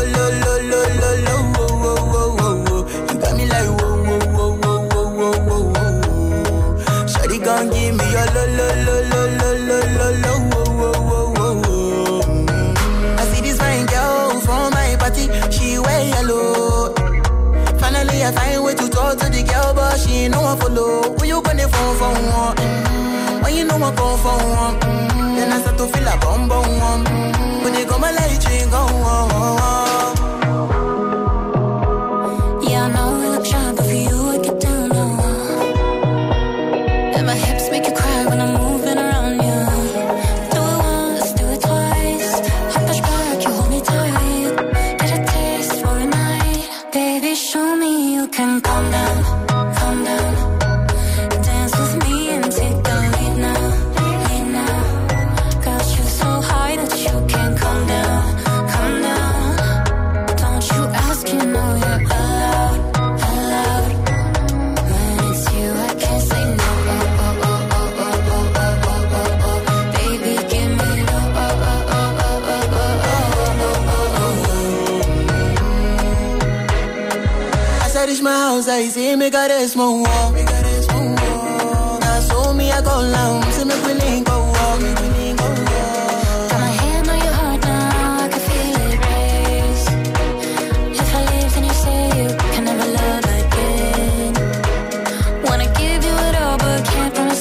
she 20.02 20.10
ain't 20.24 20.34
no 20.34 20.40
one 20.42 20.58
follow. 20.58 21.02
Who 21.18 21.24
you 21.26 21.42
gonna 21.42 21.68
phone 21.68 21.96
for 21.96 22.12
one? 22.38 22.56
Mm. 22.56 23.42
When 23.42 23.54
you 23.56 23.64
know 23.64 23.76
I 23.76 23.90
come 23.94 24.18
for 24.24 24.36
one, 24.62 24.76
mm. 24.80 25.36
then 25.36 25.52
I 25.52 25.58
start 25.60 25.76
to 25.78 25.86
feel 25.86 26.08
a 26.08 26.16
bum 26.18 26.48
bum 26.48 26.78
one. 26.78 27.04
Mm. 27.04 27.64
When 27.64 27.74
you 27.74 27.86
come 27.86 28.00
my 28.00 28.10
light, 28.12 28.44
you 28.50 28.66
go 28.70 28.82
on. 29.14 29.30
Yeah, 32.68 32.84
I 32.84 32.88
know 32.94 33.08
we 33.20 33.26
look 33.34 33.46
shy, 33.46 33.72
but 33.76 33.84
for 33.84 33.92
you 33.92 34.18
I 34.34 34.38
get 34.42 34.60
down 34.60 34.88
low. 34.90 35.18
And 37.16 37.26
my 37.26 37.34
hips 37.34 37.70
make 37.70 37.86
you 37.86 37.94
cry 37.94 38.26
when 38.26 38.40
I'm 38.40 38.54
moving 38.60 38.91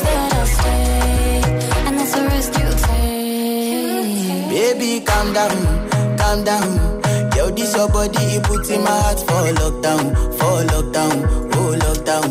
that 0.03 0.33
I'll 0.33 0.45
stay. 0.45 1.41
And 1.87 1.99
that's 1.99 2.13
the 2.15 2.23
risk 2.31 2.51
you 2.59 2.69
take. 2.87 4.49
Baby, 4.49 5.05
calm 5.05 5.33
down, 5.33 5.57
calm 6.17 6.43
down. 6.43 6.69
Yo, 7.35 7.49
this 7.49 7.75
your 7.75 7.89
body, 7.89 8.23
it 8.35 8.43
puts 8.43 8.69
in 8.69 8.83
my 8.83 8.89
heart 8.89 9.19
for 9.19 9.43
lockdown, 9.59 10.40
for 10.51 10.63
lockdown, 10.73 11.15
oh 11.55 11.71
lockdown. 11.83 12.29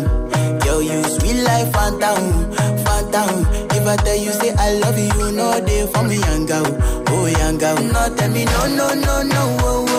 Yo, 0.66 0.80
you 0.80 1.02
sweet 1.04 1.40
life, 1.42 1.72
phantom, 1.72 2.52
phantom. 2.84 3.46
If 3.76 3.86
I 3.86 3.96
tell 4.04 4.16
you 4.16 4.32
say 4.32 4.52
I 4.58 4.74
love 4.82 4.98
you, 4.98 5.32
know 5.32 5.58
they 5.60 5.86
for 5.92 6.02
me, 6.04 6.16
young 6.28 6.44
girl, 6.44 6.66
oh 7.08 7.26
young 7.26 7.56
girl. 7.56 7.76
No, 7.76 8.14
tell 8.16 8.30
me 8.30 8.44
no, 8.44 8.60
no, 8.78 8.88
no, 8.94 9.22
no, 9.22 9.42
oh, 9.60 9.64
oh, 9.64 9.84
oh, 9.88 9.89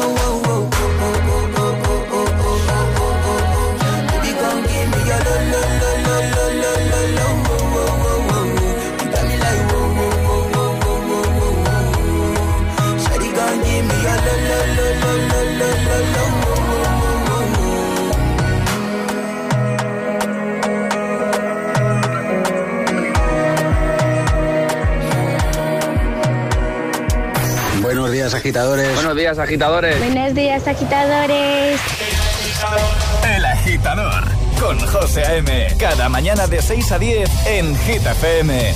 agitadores. 28.41 28.95
Buenos 28.95 29.15
días, 29.15 29.37
agitadores. 29.37 29.99
Buenos 29.99 30.33
días, 30.33 30.67
agitadores. 30.67 31.79
El 33.35 33.45
Agitador 33.45 34.23
con 34.59 34.79
José 34.79 35.23
A.M. 35.23 35.67
Cada 35.77 36.09
mañana 36.09 36.47
de 36.47 36.59
6 36.59 36.91
a 36.91 36.97
10 36.97 37.29
en 37.45 37.77
Hit 37.77 38.03
FM. 38.03 38.73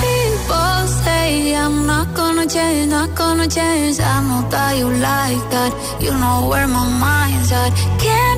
People 0.00 0.86
say 1.02 1.54
I'm 1.54 1.86
not 1.86 2.14
gonna 2.14 2.46
change, 2.46 2.90
not 2.90 3.14
gonna 3.14 3.48
change. 3.48 4.00
I 4.00 4.22
know 4.22 4.48
that 4.50 4.76
you 4.76 4.90
like 4.90 5.44
that. 5.50 5.72
You 5.98 6.12
know 6.12 6.48
where 6.50 6.68
my 6.68 6.86
mind's 7.00 7.50
at. 7.52 7.72
Can't 7.98 8.37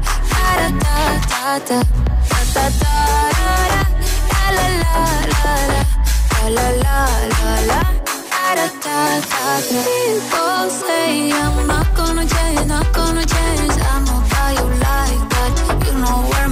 I'm 11.33 11.67
not 11.67 11.95
gonna 11.95 12.25
change, 12.25 12.67
not 12.67 12.93
gonna 12.93 13.25
change. 13.25 13.75
I 13.93 14.03
know 14.05 14.21
how 14.33 14.49
you 14.57 14.67
like 14.87 15.21
that. 15.33 15.51
You 15.85 15.93
know 16.01 16.17
where 16.29 16.49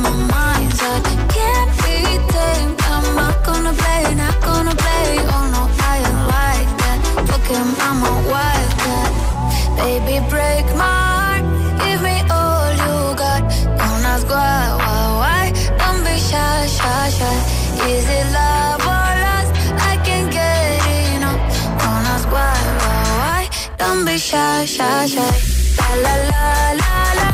shy, 24.65 25.05
shy, 25.05 25.07
shy. 25.07 25.35
La 25.77 25.89
la 26.03 26.13
la 26.29 26.43
la 26.79 26.93
la, 27.19 27.27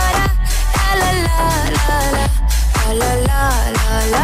la 1.00 1.10
la 1.12 1.24
la 1.26 1.50
la 1.76 1.98
la, 2.16 2.26
la 3.00 3.12
la 3.28 3.44
la 3.76 4.00
la, 4.14 4.24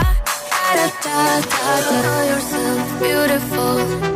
da 0.75 0.87
da 1.03 1.17
da 1.51 1.73
da. 1.89 2.11
Beautiful, 2.99 4.10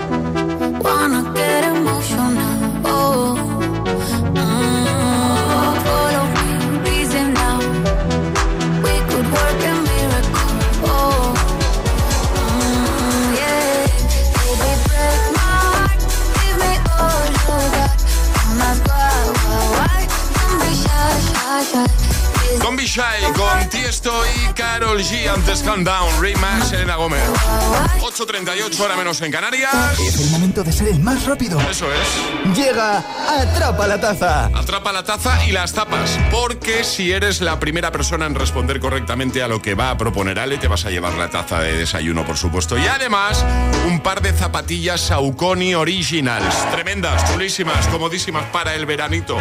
Con 22.95 23.03
Bishai, 23.03 23.33
con 23.33 23.69
Tiesto 24.05 24.23
y 24.49 24.53
Carol 24.53 24.99
G. 24.99 25.27
Antes 25.27 25.63
Countdown, 25.63 26.21
Rematch, 26.21 26.73
Elena 26.73 26.95
Gómez. 26.95 27.23
8.38, 28.01 28.79
hora 28.79 28.95
menos 28.95 29.19
en 29.21 29.31
Canarias. 29.31 29.99
Es 29.99 30.19
el 30.19 30.29
momento 30.29 30.63
de 30.63 30.71
ser 30.71 30.89
el 30.89 30.99
más 30.99 31.25
rápido. 31.25 31.59
Eso 31.61 31.87
es. 31.91 32.55
Llega 32.55 33.03
Atrapa 33.27 33.87
la 33.87 33.99
Taza. 33.99 34.45
Atrapa 34.53 34.93
la 34.93 35.03
taza 35.03 35.43
y 35.45 35.51
las 35.51 35.73
tapas. 35.73 36.19
Porque 36.29 36.83
si 36.83 37.11
eres 37.11 37.41
la 37.41 37.59
primera 37.59 37.91
persona 37.91 38.27
en 38.27 38.35
responder 38.35 38.79
correctamente 38.79 39.41
a 39.41 39.47
lo 39.47 39.61
que 39.61 39.73
va 39.73 39.89
a 39.89 39.97
proponer 39.97 40.37
Ale, 40.37 40.59
te 40.59 40.67
vas 40.67 40.85
a 40.85 40.91
llevar 40.91 41.13
la 41.15 41.31
taza 41.31 41.59
de 41.61 41.75
desayuno, 41.75 42.25
por 42.25 42.37
supuesto. 42.37 42.77
Y 42.77 42.85
además, 42.85 43.43
un 43.87 44.01
par 44.01 44.21
de 44.21 44.33
zapatillas 44.33 45.01
Saucony 45.01 45.73
Originals. 45.73 46.69
Tremendas, 46.71 47.31
chulísimas, 47.31 47.87
comodísimas 47.87 48.45
para 48.51 48.75
el 48.75 48.85
veranito. 48.85 49.37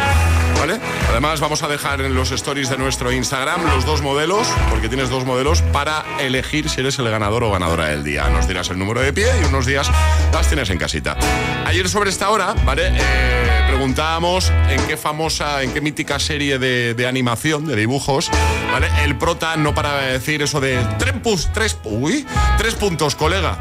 ¿Vale? 0.57 0.79
Además, 1.11 1.39
vamos 1.39 1.61
a 1.61 1.67
dejar 1.67 2.01
en 2.01 2.15
los 2.15 2.31
stories 2.31 2.69
de 2.69 2.77
nuestro 2.77 3.11
Instagram 3.11 3.63
los 3.65 3.85
dos 3.85 4.01
modelos, 4.01 4.47
porque 4.69 4.87
tienes 4.89 5.09
dos 5.09 5.25
modelos 5.25 5.61
para 5.61 6.03
elegir 6.19 6.69
si 6.69 6.81
eres 6.81 6.97
el 6.99 7.09
ganador 7.09 7.43
o 7.43 7.51
ganadora 7.51 7.87
del 7.87 8.03
día. 8.03 8.29
Nos 8.29 8.47
dirás 8.47 8.69
el 8.69 8.77
número 8.79 9.01
de 9.01 9.13
pie 9.13 9.27
y 9.41 9.45
unos 9.45 9.65
días 9.65 9.89
las 10.33 10.47
tienes 10.47 10.69
en 10.69 10.77
casita. 10.77 11.17
Ayer 11.65 11.87
sobre 11.89 12.09
esta 12.09 12.29
hora, 12.29 12.53
¿vale? 12.65 12.87
Eh, 12.93 13.61
preguntábamos 13.67 14.51
en 14.69 14.81
qué 14.87 14.97
famosa, 14.97 15.63
en 15.63 15.73
qué 15.73 15.81
mítica 15.81 16.19
serie 16.19 16.59
de, 16.59 17.05
animación, 17.07 17.65
de 17.65 17.75
dibujos, 17.75 18.29
¿vale? 18.71 18.87
El 19.03 19.17
prota 19.17 19.55
no 19.57 19.73
para 19.73 19.97
de 20.01 20.11
decir 20.13 20.41
eso 20.41 20.59
de 20.59 20.77
tres, 20.99 21.13
pus- 21.23 21.49
tres, 21.53 21.77
uy, 21.83 22.25
tres 22.57 22.75
puntos, 22.75 23.15
colega. 23.15 23.57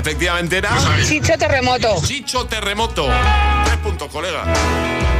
Efectivamente 0.00 0.56
era... 0.56 0.70
Chicho 1.06 1.36
Terremoto. 1.36 2.00
Chicho 2.02 2.46
Terremoto. 2.46 3.06
Tres 3.66 3.76
puntos, 3.78 4.10
colega. 4.10 4.44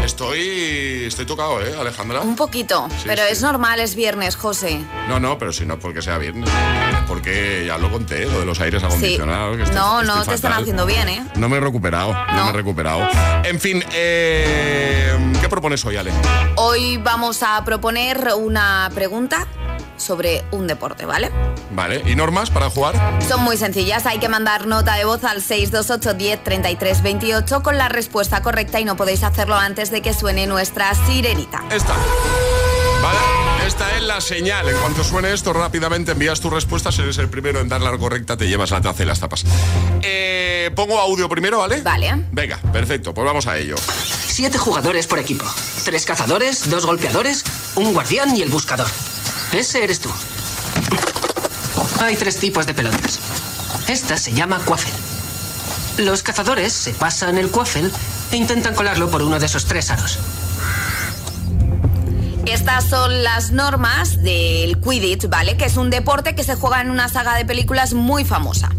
Estoy, 0.03 1.05
estoy 1.07 1.27
tocado, 1.27 1.61
¿eh, 1.61 1.75
Alejandra? 1.79 2.21
Un 2.23 2.35
poquito, 2.35 2.89
Sí, 2.97 3.05
pero 3.05 3.23
sí. 3.27 3.29
es 3.33 3.43
normal, 3.43 3.79
es 3.81 3.95
viernes, 3.95 4.37
José. 4.37 4.81
No, 5.07 5.21
no, 5.21 5.39
pero 5.39 5.53
si 5.53 5.67
no 5.67 5.75
es 5.75 5.81
porque 5.81 6.01
sea 6.01 6.17
viernes. 6.17 6.49
Es 6.49 7.01
porque 7.07 7.65
ya 7.67 7.77
lo 7.77 7.91
conté, 7.91 8.25
lo 8.25 8.41
de 8.41 8.47
los 8.47 8.59
aires 8.61 8.81
Sí. 8.81 8.87
acondicionados. 8.87 9.57
que 9.59 9.63
estoy- 9.65 9.77
No, 9.79 10.01
estoy 10.01 10.17
no 10.17 10.25
te 10.25 10.35
están 10.35 10.53
haciendo 10.55 10.87
bien, 10.87 11.09
¿eh? 11.11 11.23
No 11.37 11.51
me 11.51 11.59
he 11.59 11.61
recuperado, 11.61 12.15
no, 12.33 12.45
me 12.45 12.51
he 12.51 12.55
recuperado. 12.55 13.07
En 13.45 13.61
fin, 13.61 13.85
eh, 13.93 15.15
¿qué 15.43 15.49
propones 15.51 15.85
hoy, 15.85 15.97
Ale? 15.99 16.11
Hoy 16.57 16.97
vamos 16.97 17.43
a 17.43 17.63
proponer 17.67 18.29
una 18.35 18.91
pregunta 18.95 19.47
sobre 20.01 20.45
un 20.51 20.67
deporte, 20.67 21.07
¿vale? 21.07 21.31
Vale, 21.71 22.03
¿y 22.07 22.17
normas 22.17 22.51
para 22.51 22.71
jugar? 22.71 22.95
Son 23.27 23.43
muy 23.43 23.57
sencillas, 23.57 24.07
hay 24.07 24.19
que 24.19 24.29
mandar 24.29 24.67
nota 24.67 24.95
de 24.95 25.05
voz 25.05 25.25
al 25.25 25.43
628 25.43 26.15
10 26.15 26.45
33 26.45 27.03
28 27.03 27.63
con 27.63 27.79
la 27.79 27.89
respuesta 27.89 28.43
correcta 28.43 28.81
y 28.81 28.85
no 28.85 28.97
podéis 28.97 29.23
hacerlo 29.23 29.57
antes 29.57 29.91
de 29.91 30.03
que 30.03 30.15
suene 30.15 30.47
nuestra 30.47 30.95
sirenita. 30.95 31.63
Esta. 31.71 31.95
Vale, 33.03 33.19
esta 33.67 33.97
es 33.97 34.03
la 34.03 34.21
señal. 34.21 34.69
En 34.69 34.77
cuanto 34.77 35.05
suene 35.05 35.33
esto, 35.33 35.53
rápidamente 35.53 36.13
envías 36.13 36.41
tu 36.41 36.51
respuesta. 36.51 36.93
Si 36.93 37.01
eres 37.01 37.19
el 37.19 37.29
primero 37.29 37.61
en 37.61 37.69
dar 37.69 37.81
la 37.81 37.97
correcta, 37.97 38.37
te 38.37 38.47
llevas 38.47 38.71
la 38.71 38.81
taza 38.81 39.03
y 39.03 39.07
las 39.07 39.21
tapas. 39.21 39.45
Eh, 40.03 40.71
pongo 40.75 40.99
audio 40.99 41.29
primero, 41.29 41.59
¿vale? 41.59 41.81
Vale. 41.81 42.27
Venga, 42.31 42.59
perfecto, 42.73 43.15
pues 43.15 43.25
vamos 43.25 43.47
a 43.47 43.57
ello. 43.57 43.77
Siete 44.27 44.59
jugadores 44.59 45.07
por 45.07 45.19
equipo. 45.19 45.45
Tres 45.85 46.05
cazadores, 46.05 46.69
dos 46.69 46.85
golpeadores, 46.87 47.45
un 47.75 47.93
guardián 47.93 48.37
y 48.37 48.43
el 48.43 48.49
buscador. 48.49 48.89
Ese 49.53 49.83
eres 49.83 50.01
tú. 50.01 50.11
Hay 52.01 52.17
tres 52.17 52.39
tipos 52.39 52.67
de 52.67 52.75
pelotas. 52.75 53.19
Esta 53.89 54.17
se 54.17 54.33
llama 54.33 54.61
quaffel. 54.65 54.93
Los 56.05 56.23
cazadores 56.23 56.73
se 56.73 56.93
pasan 56.93 57.37
el 57.37 57.51
quaffel 57.51 57.91
e 58.31 58.37
intentan 58.37 58.75
colarlo 58.75 59.11
por 59.11 59.23
uno 59.23 59.39
de 59.39 59.47
esos 59.47 59.65
tres 59.67 59.91
aros. 59.91 60.19
Estas 62.47 62.85
son 62.85 63.23
las 63.23 63.51
normas 63.51 64.23
del 64.23 64.81
Quidditch, 64.81 65.29
¿vale? 65.29 65.57
Que 65.57 65.67
es 65.67 65.77
un 65.77 65.91
deporte 65.91 66.35
que 66.35 66.45
se 66.45 66.55
juega 66.55 66.81
en 66.81 66.91
una 66.91 67.09
saga 67.09 67.35
de 67.35 67.45
películas 67.45 67.93
muy 67.93 68.25
famosa. 68.25 68.71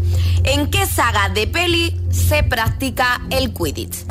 ¿En 0.44 0.70
qué 0.70 0.86
saga 0.86 1.28
de 1.28 1.46
peli 1.46 1.96
se 2.10 2.42
practica 2.42 3.20
el 3.30 3.52
Quidditch? 3.52 4.04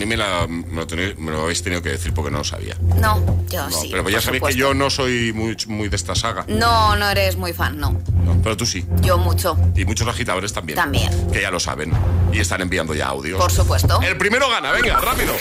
Mí 0.00 0.06
me, 0.06 0.16
la- 0.16 0.46
me 0.48 0.74
lo, 0.74 0.86
tenéis- 0.86 1.16
me 1.18 1.30
lo 1.30 1.42
habéis 1.42 1.62
tenido 1.62 1.82
que 1.82 1.90
decir 1.90 2.12
porque 2.14 2.30
no 2.30 2.38
lo 2.38 2.44
sabía. 2.44 2.76
No, 2.96 3.22
yo 3.48 3.68
No, 3.68 3.70
sí. 3.70 3.88
pero 3.90 4.08
ya 4.08 4.16
por 4.16 4.22
sabéis 4.22 4.42
que 4.42 4.54
yo 4.54 4.74
no 4.74 4.90
soy 4.90 5.32
muy, 5.32 5.56
muy 5.68 5.88
de 5.88 5.96
esta 5.96 6.14
saga. 6.14 6.44
No, 6.48 6.96
no 6.96 7.08
eres 7.10 7.36
muy 7.36 7.52
fan, 7.52 7.78
no. 7.78 7.90
No, 8.24 8.40
pero 8.42 8.56
tú 8.56 8.66
sí. 8.66 8.84
Yo 9.02 9.18
mucho. 9.18 9.56
Y 9.76 9.84
muchos 9.84 10.08
agitadores 10.08 10.52
también. 10.52 10.76
También. 10.76 11.10
Que 11.32 11.42
ya 11.42 11.50
lo 11.50 11.60
saben. 11.60 11.92
Y 12.32 12.38
están 12.40 12.60
enviando 12.62 12.94
ya 12.94 13.08
audios. 13.08 13.38
Por 13.40 13.52
supuesto. 13.52 14.00
El 14.02 14.16
primero 14.16 14.48
gana, 14.48 14.72
venga, 14.72 14.98
rápido. 15.00 15.32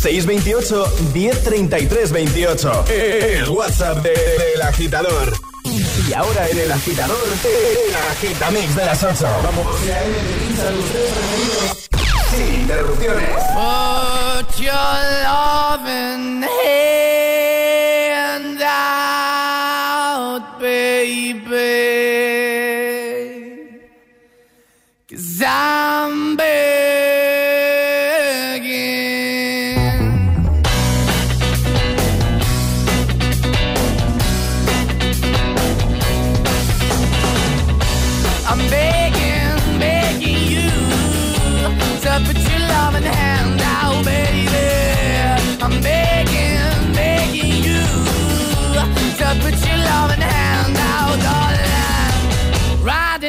628 0.00 0.92
1033 1.14 2.12
28. 2.12 2.84
El 2.88 3.48
WhatsApp 3.48 4.02
de- 4.02 4.10
del 4.10 4.62
agitador. 4.62 5.32
Y 6.08 6.12
ahora 6.12 6.48
en 6.48 6.58
el 6.58 6.70
agitador, 6.70 7.16
el 7.44 7.94
agitamix 8.12 8.76
de 8.76 8.84
las 8.86 9.02
8. 9.02 9.26
Vamos. 9.42 9.66
Sin 12.36 12.62
interrupciones. 12.62 13.42
Put 13.54 14.60
your 14.60 14.72
loving 15.24 16.42
hand 16.42 17.25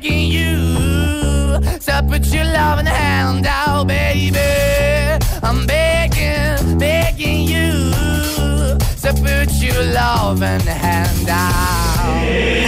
begging 0.00 0.30
you 0.30 1.60
to 1.78 2.06
put 2.08 2.26
your 2.26 2.44
loving 2.44 2.86
hand 2.86 3.46
out, 3.46 3.86
baby. 3.86 4.38
I'm 5.42 5.66
begging, 5.66 5.89
to 9.12 9.22
put 9.22 9.52
your 9.62 9.82
loving 9.92 10.66
hand 10.66 11.28
out. 11.28 12.24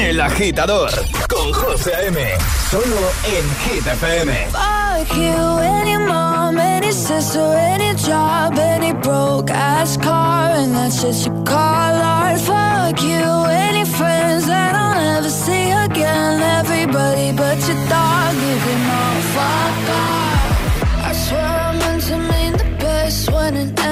El 0.09 0.21
agitador 0.21 0.91
con 1.29 1.53
José 1.53 1.93
A.M. 1.95 2.19
Solo 2.71 3.11
en 3.25 3.45
Hit 3.65 3.87
FM. 3.87 4.33
Fuck 4.51 5.17
you, 5.17 5.59
any 5.59 5.97
mom, 5.99 6.59
any 6.59 6.93
sister, 6.93 7.55
any 7.57 7.95
job, 7.95 8.59
any 8.59 8.93
broke 8.93 9.51
ass 9.51 9.97
car, 9.97 10.51
and 10.57 10.75
that's 10.75 11.01
shit 11.01 11.27
you 11.27 11.45
call 11.45 11.95
art. 12.03 12.41
Fuck 12.41 13.03
you, 13.03 13.25
any 13.49 13.85
friends 13.85 14.47
that 14.47 14.75
I'll 14.75 14.95
never 14.95 15.31
see 15.31 15.71
again. 15.71 16.41
Everybody 16.61 17.33
but 17.33 17.59
your 17.69 17.81
dog, 17.89 18.35
you 18.35 18.57
can 18.65 18.83
all 19.01 19.21
fuck 19.37 19.91
off. 20.01 21.09
I 21.09 21.13
swear 21.15 21.45
I 21.45 21.77
meant 21.79 22.03
to 22.05 22.19
mean 22.19 22.53
the 22.53 22.77
best 22.79 23.31
when 23.31 23.57
it 23.57 23.79
ended. 23.79 23.92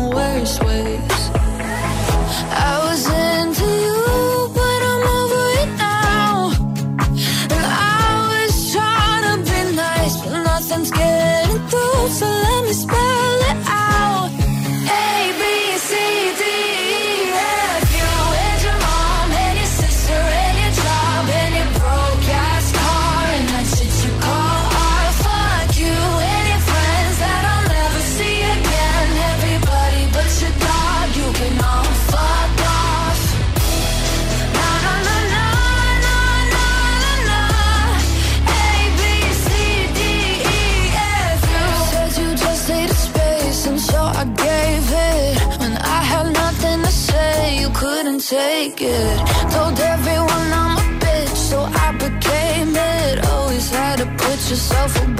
yourself 54.61 54.95
away 55.01 55.10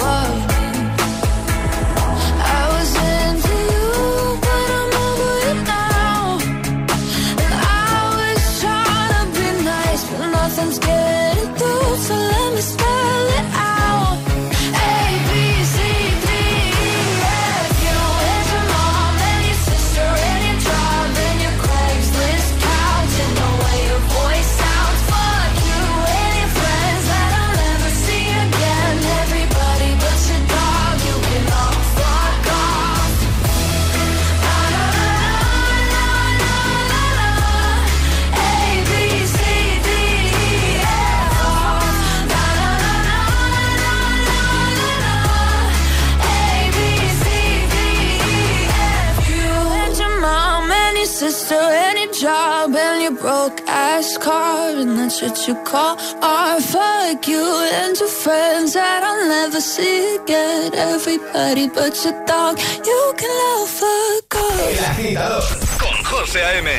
what 55.21 55.47
you 55.47 55.55
call. 55.63 55.97
Fuck 55.97 57.27
you 57.27 57.43
and 57.73 57.97
your 57.97 58.09
friends 58.09 58.73
that 58.73 59.03
I'll 59.03 59.27
never 59.27 59.61
see 59.61 60.15
again. 60.15 60.73
Everybody 60.73 61.67
but 61.69 62.03
your 62.03 62.25
dog, 62.25 62.59
you 62.85 63.13
can 63.17 63.29
love 63.29 63.69
fuck 63.69 64.35
off. 64.35 64.59
El 64.59 64.85
agitador 64.85 65.43
con 65.79 66.03
José 66.03 66.43
A.M. 66.43 66.69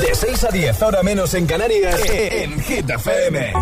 De 0.00 0.14
6 0.14 0.44
a 0.44 0.48
10, 0.48 0.82
ahora 0.82 1.02
menos 1.02 1.34
en 1.34 1.46
Canarias, 1.46 2.00
en 2.08 2.60
Hit 2.60 2.90
FM. 2.90 3.52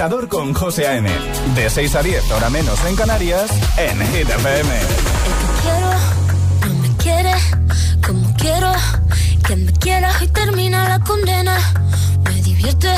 agitador 0.00 0.28
con 0.28 0.54
José 0.54 0.86
A.M. 0.86 1.10
De 1.54 1.68
6 1.68 1.94
a 1.94 2.02
10, 2.02 2.30
hora 2.30 2.48
menos 2.48 2.82
en 2.86 2.96
Canarias, 2.96 3.50
en 3.76 3.98
Hit 3.98 4.30
FM. 4.30 4.70
El 4.80 5.36
que 5.36 5.60
quiero, 5.60 5.90
no 6.66 6.74
me 6.80 6.96
quiere, 6.96 7.34
como 8.06 8.34
quiero, 8.36 8.72
que 9.46 9.56
me 9.56 9.72
quiera 9.74 10.10
y 10.22 10.28
termina 10.28 10.88
la 10.88 11.00
condena. 11.00 11.58
Me 12.24 12.40
divierte, 12.40 12.88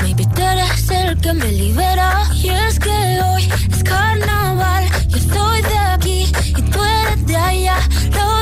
maybe 0.00 0.24
tú 0.34 0.40
eres 0.40 0.88
el 0.88 1.20
que 1.20 1.34
me 1.34 1.52
libera. 1.52 2.24
Y 2.32 2.48
es 2.48 2.78
que 2.78 3.20
hoy 3.28 3.52
es 3.70 3.84
carnaval, 3.84 4.88
yo 5.08 5.18
estoy 5.18 5.60
de 5.60 5.78
aquí 5.78 6.32
y 6.46 6.62
tú 6.62 6.82
eres 6.82 7.26
de 7.26 7.36
allá. 7.36 7.76
Lo 8.14 8.41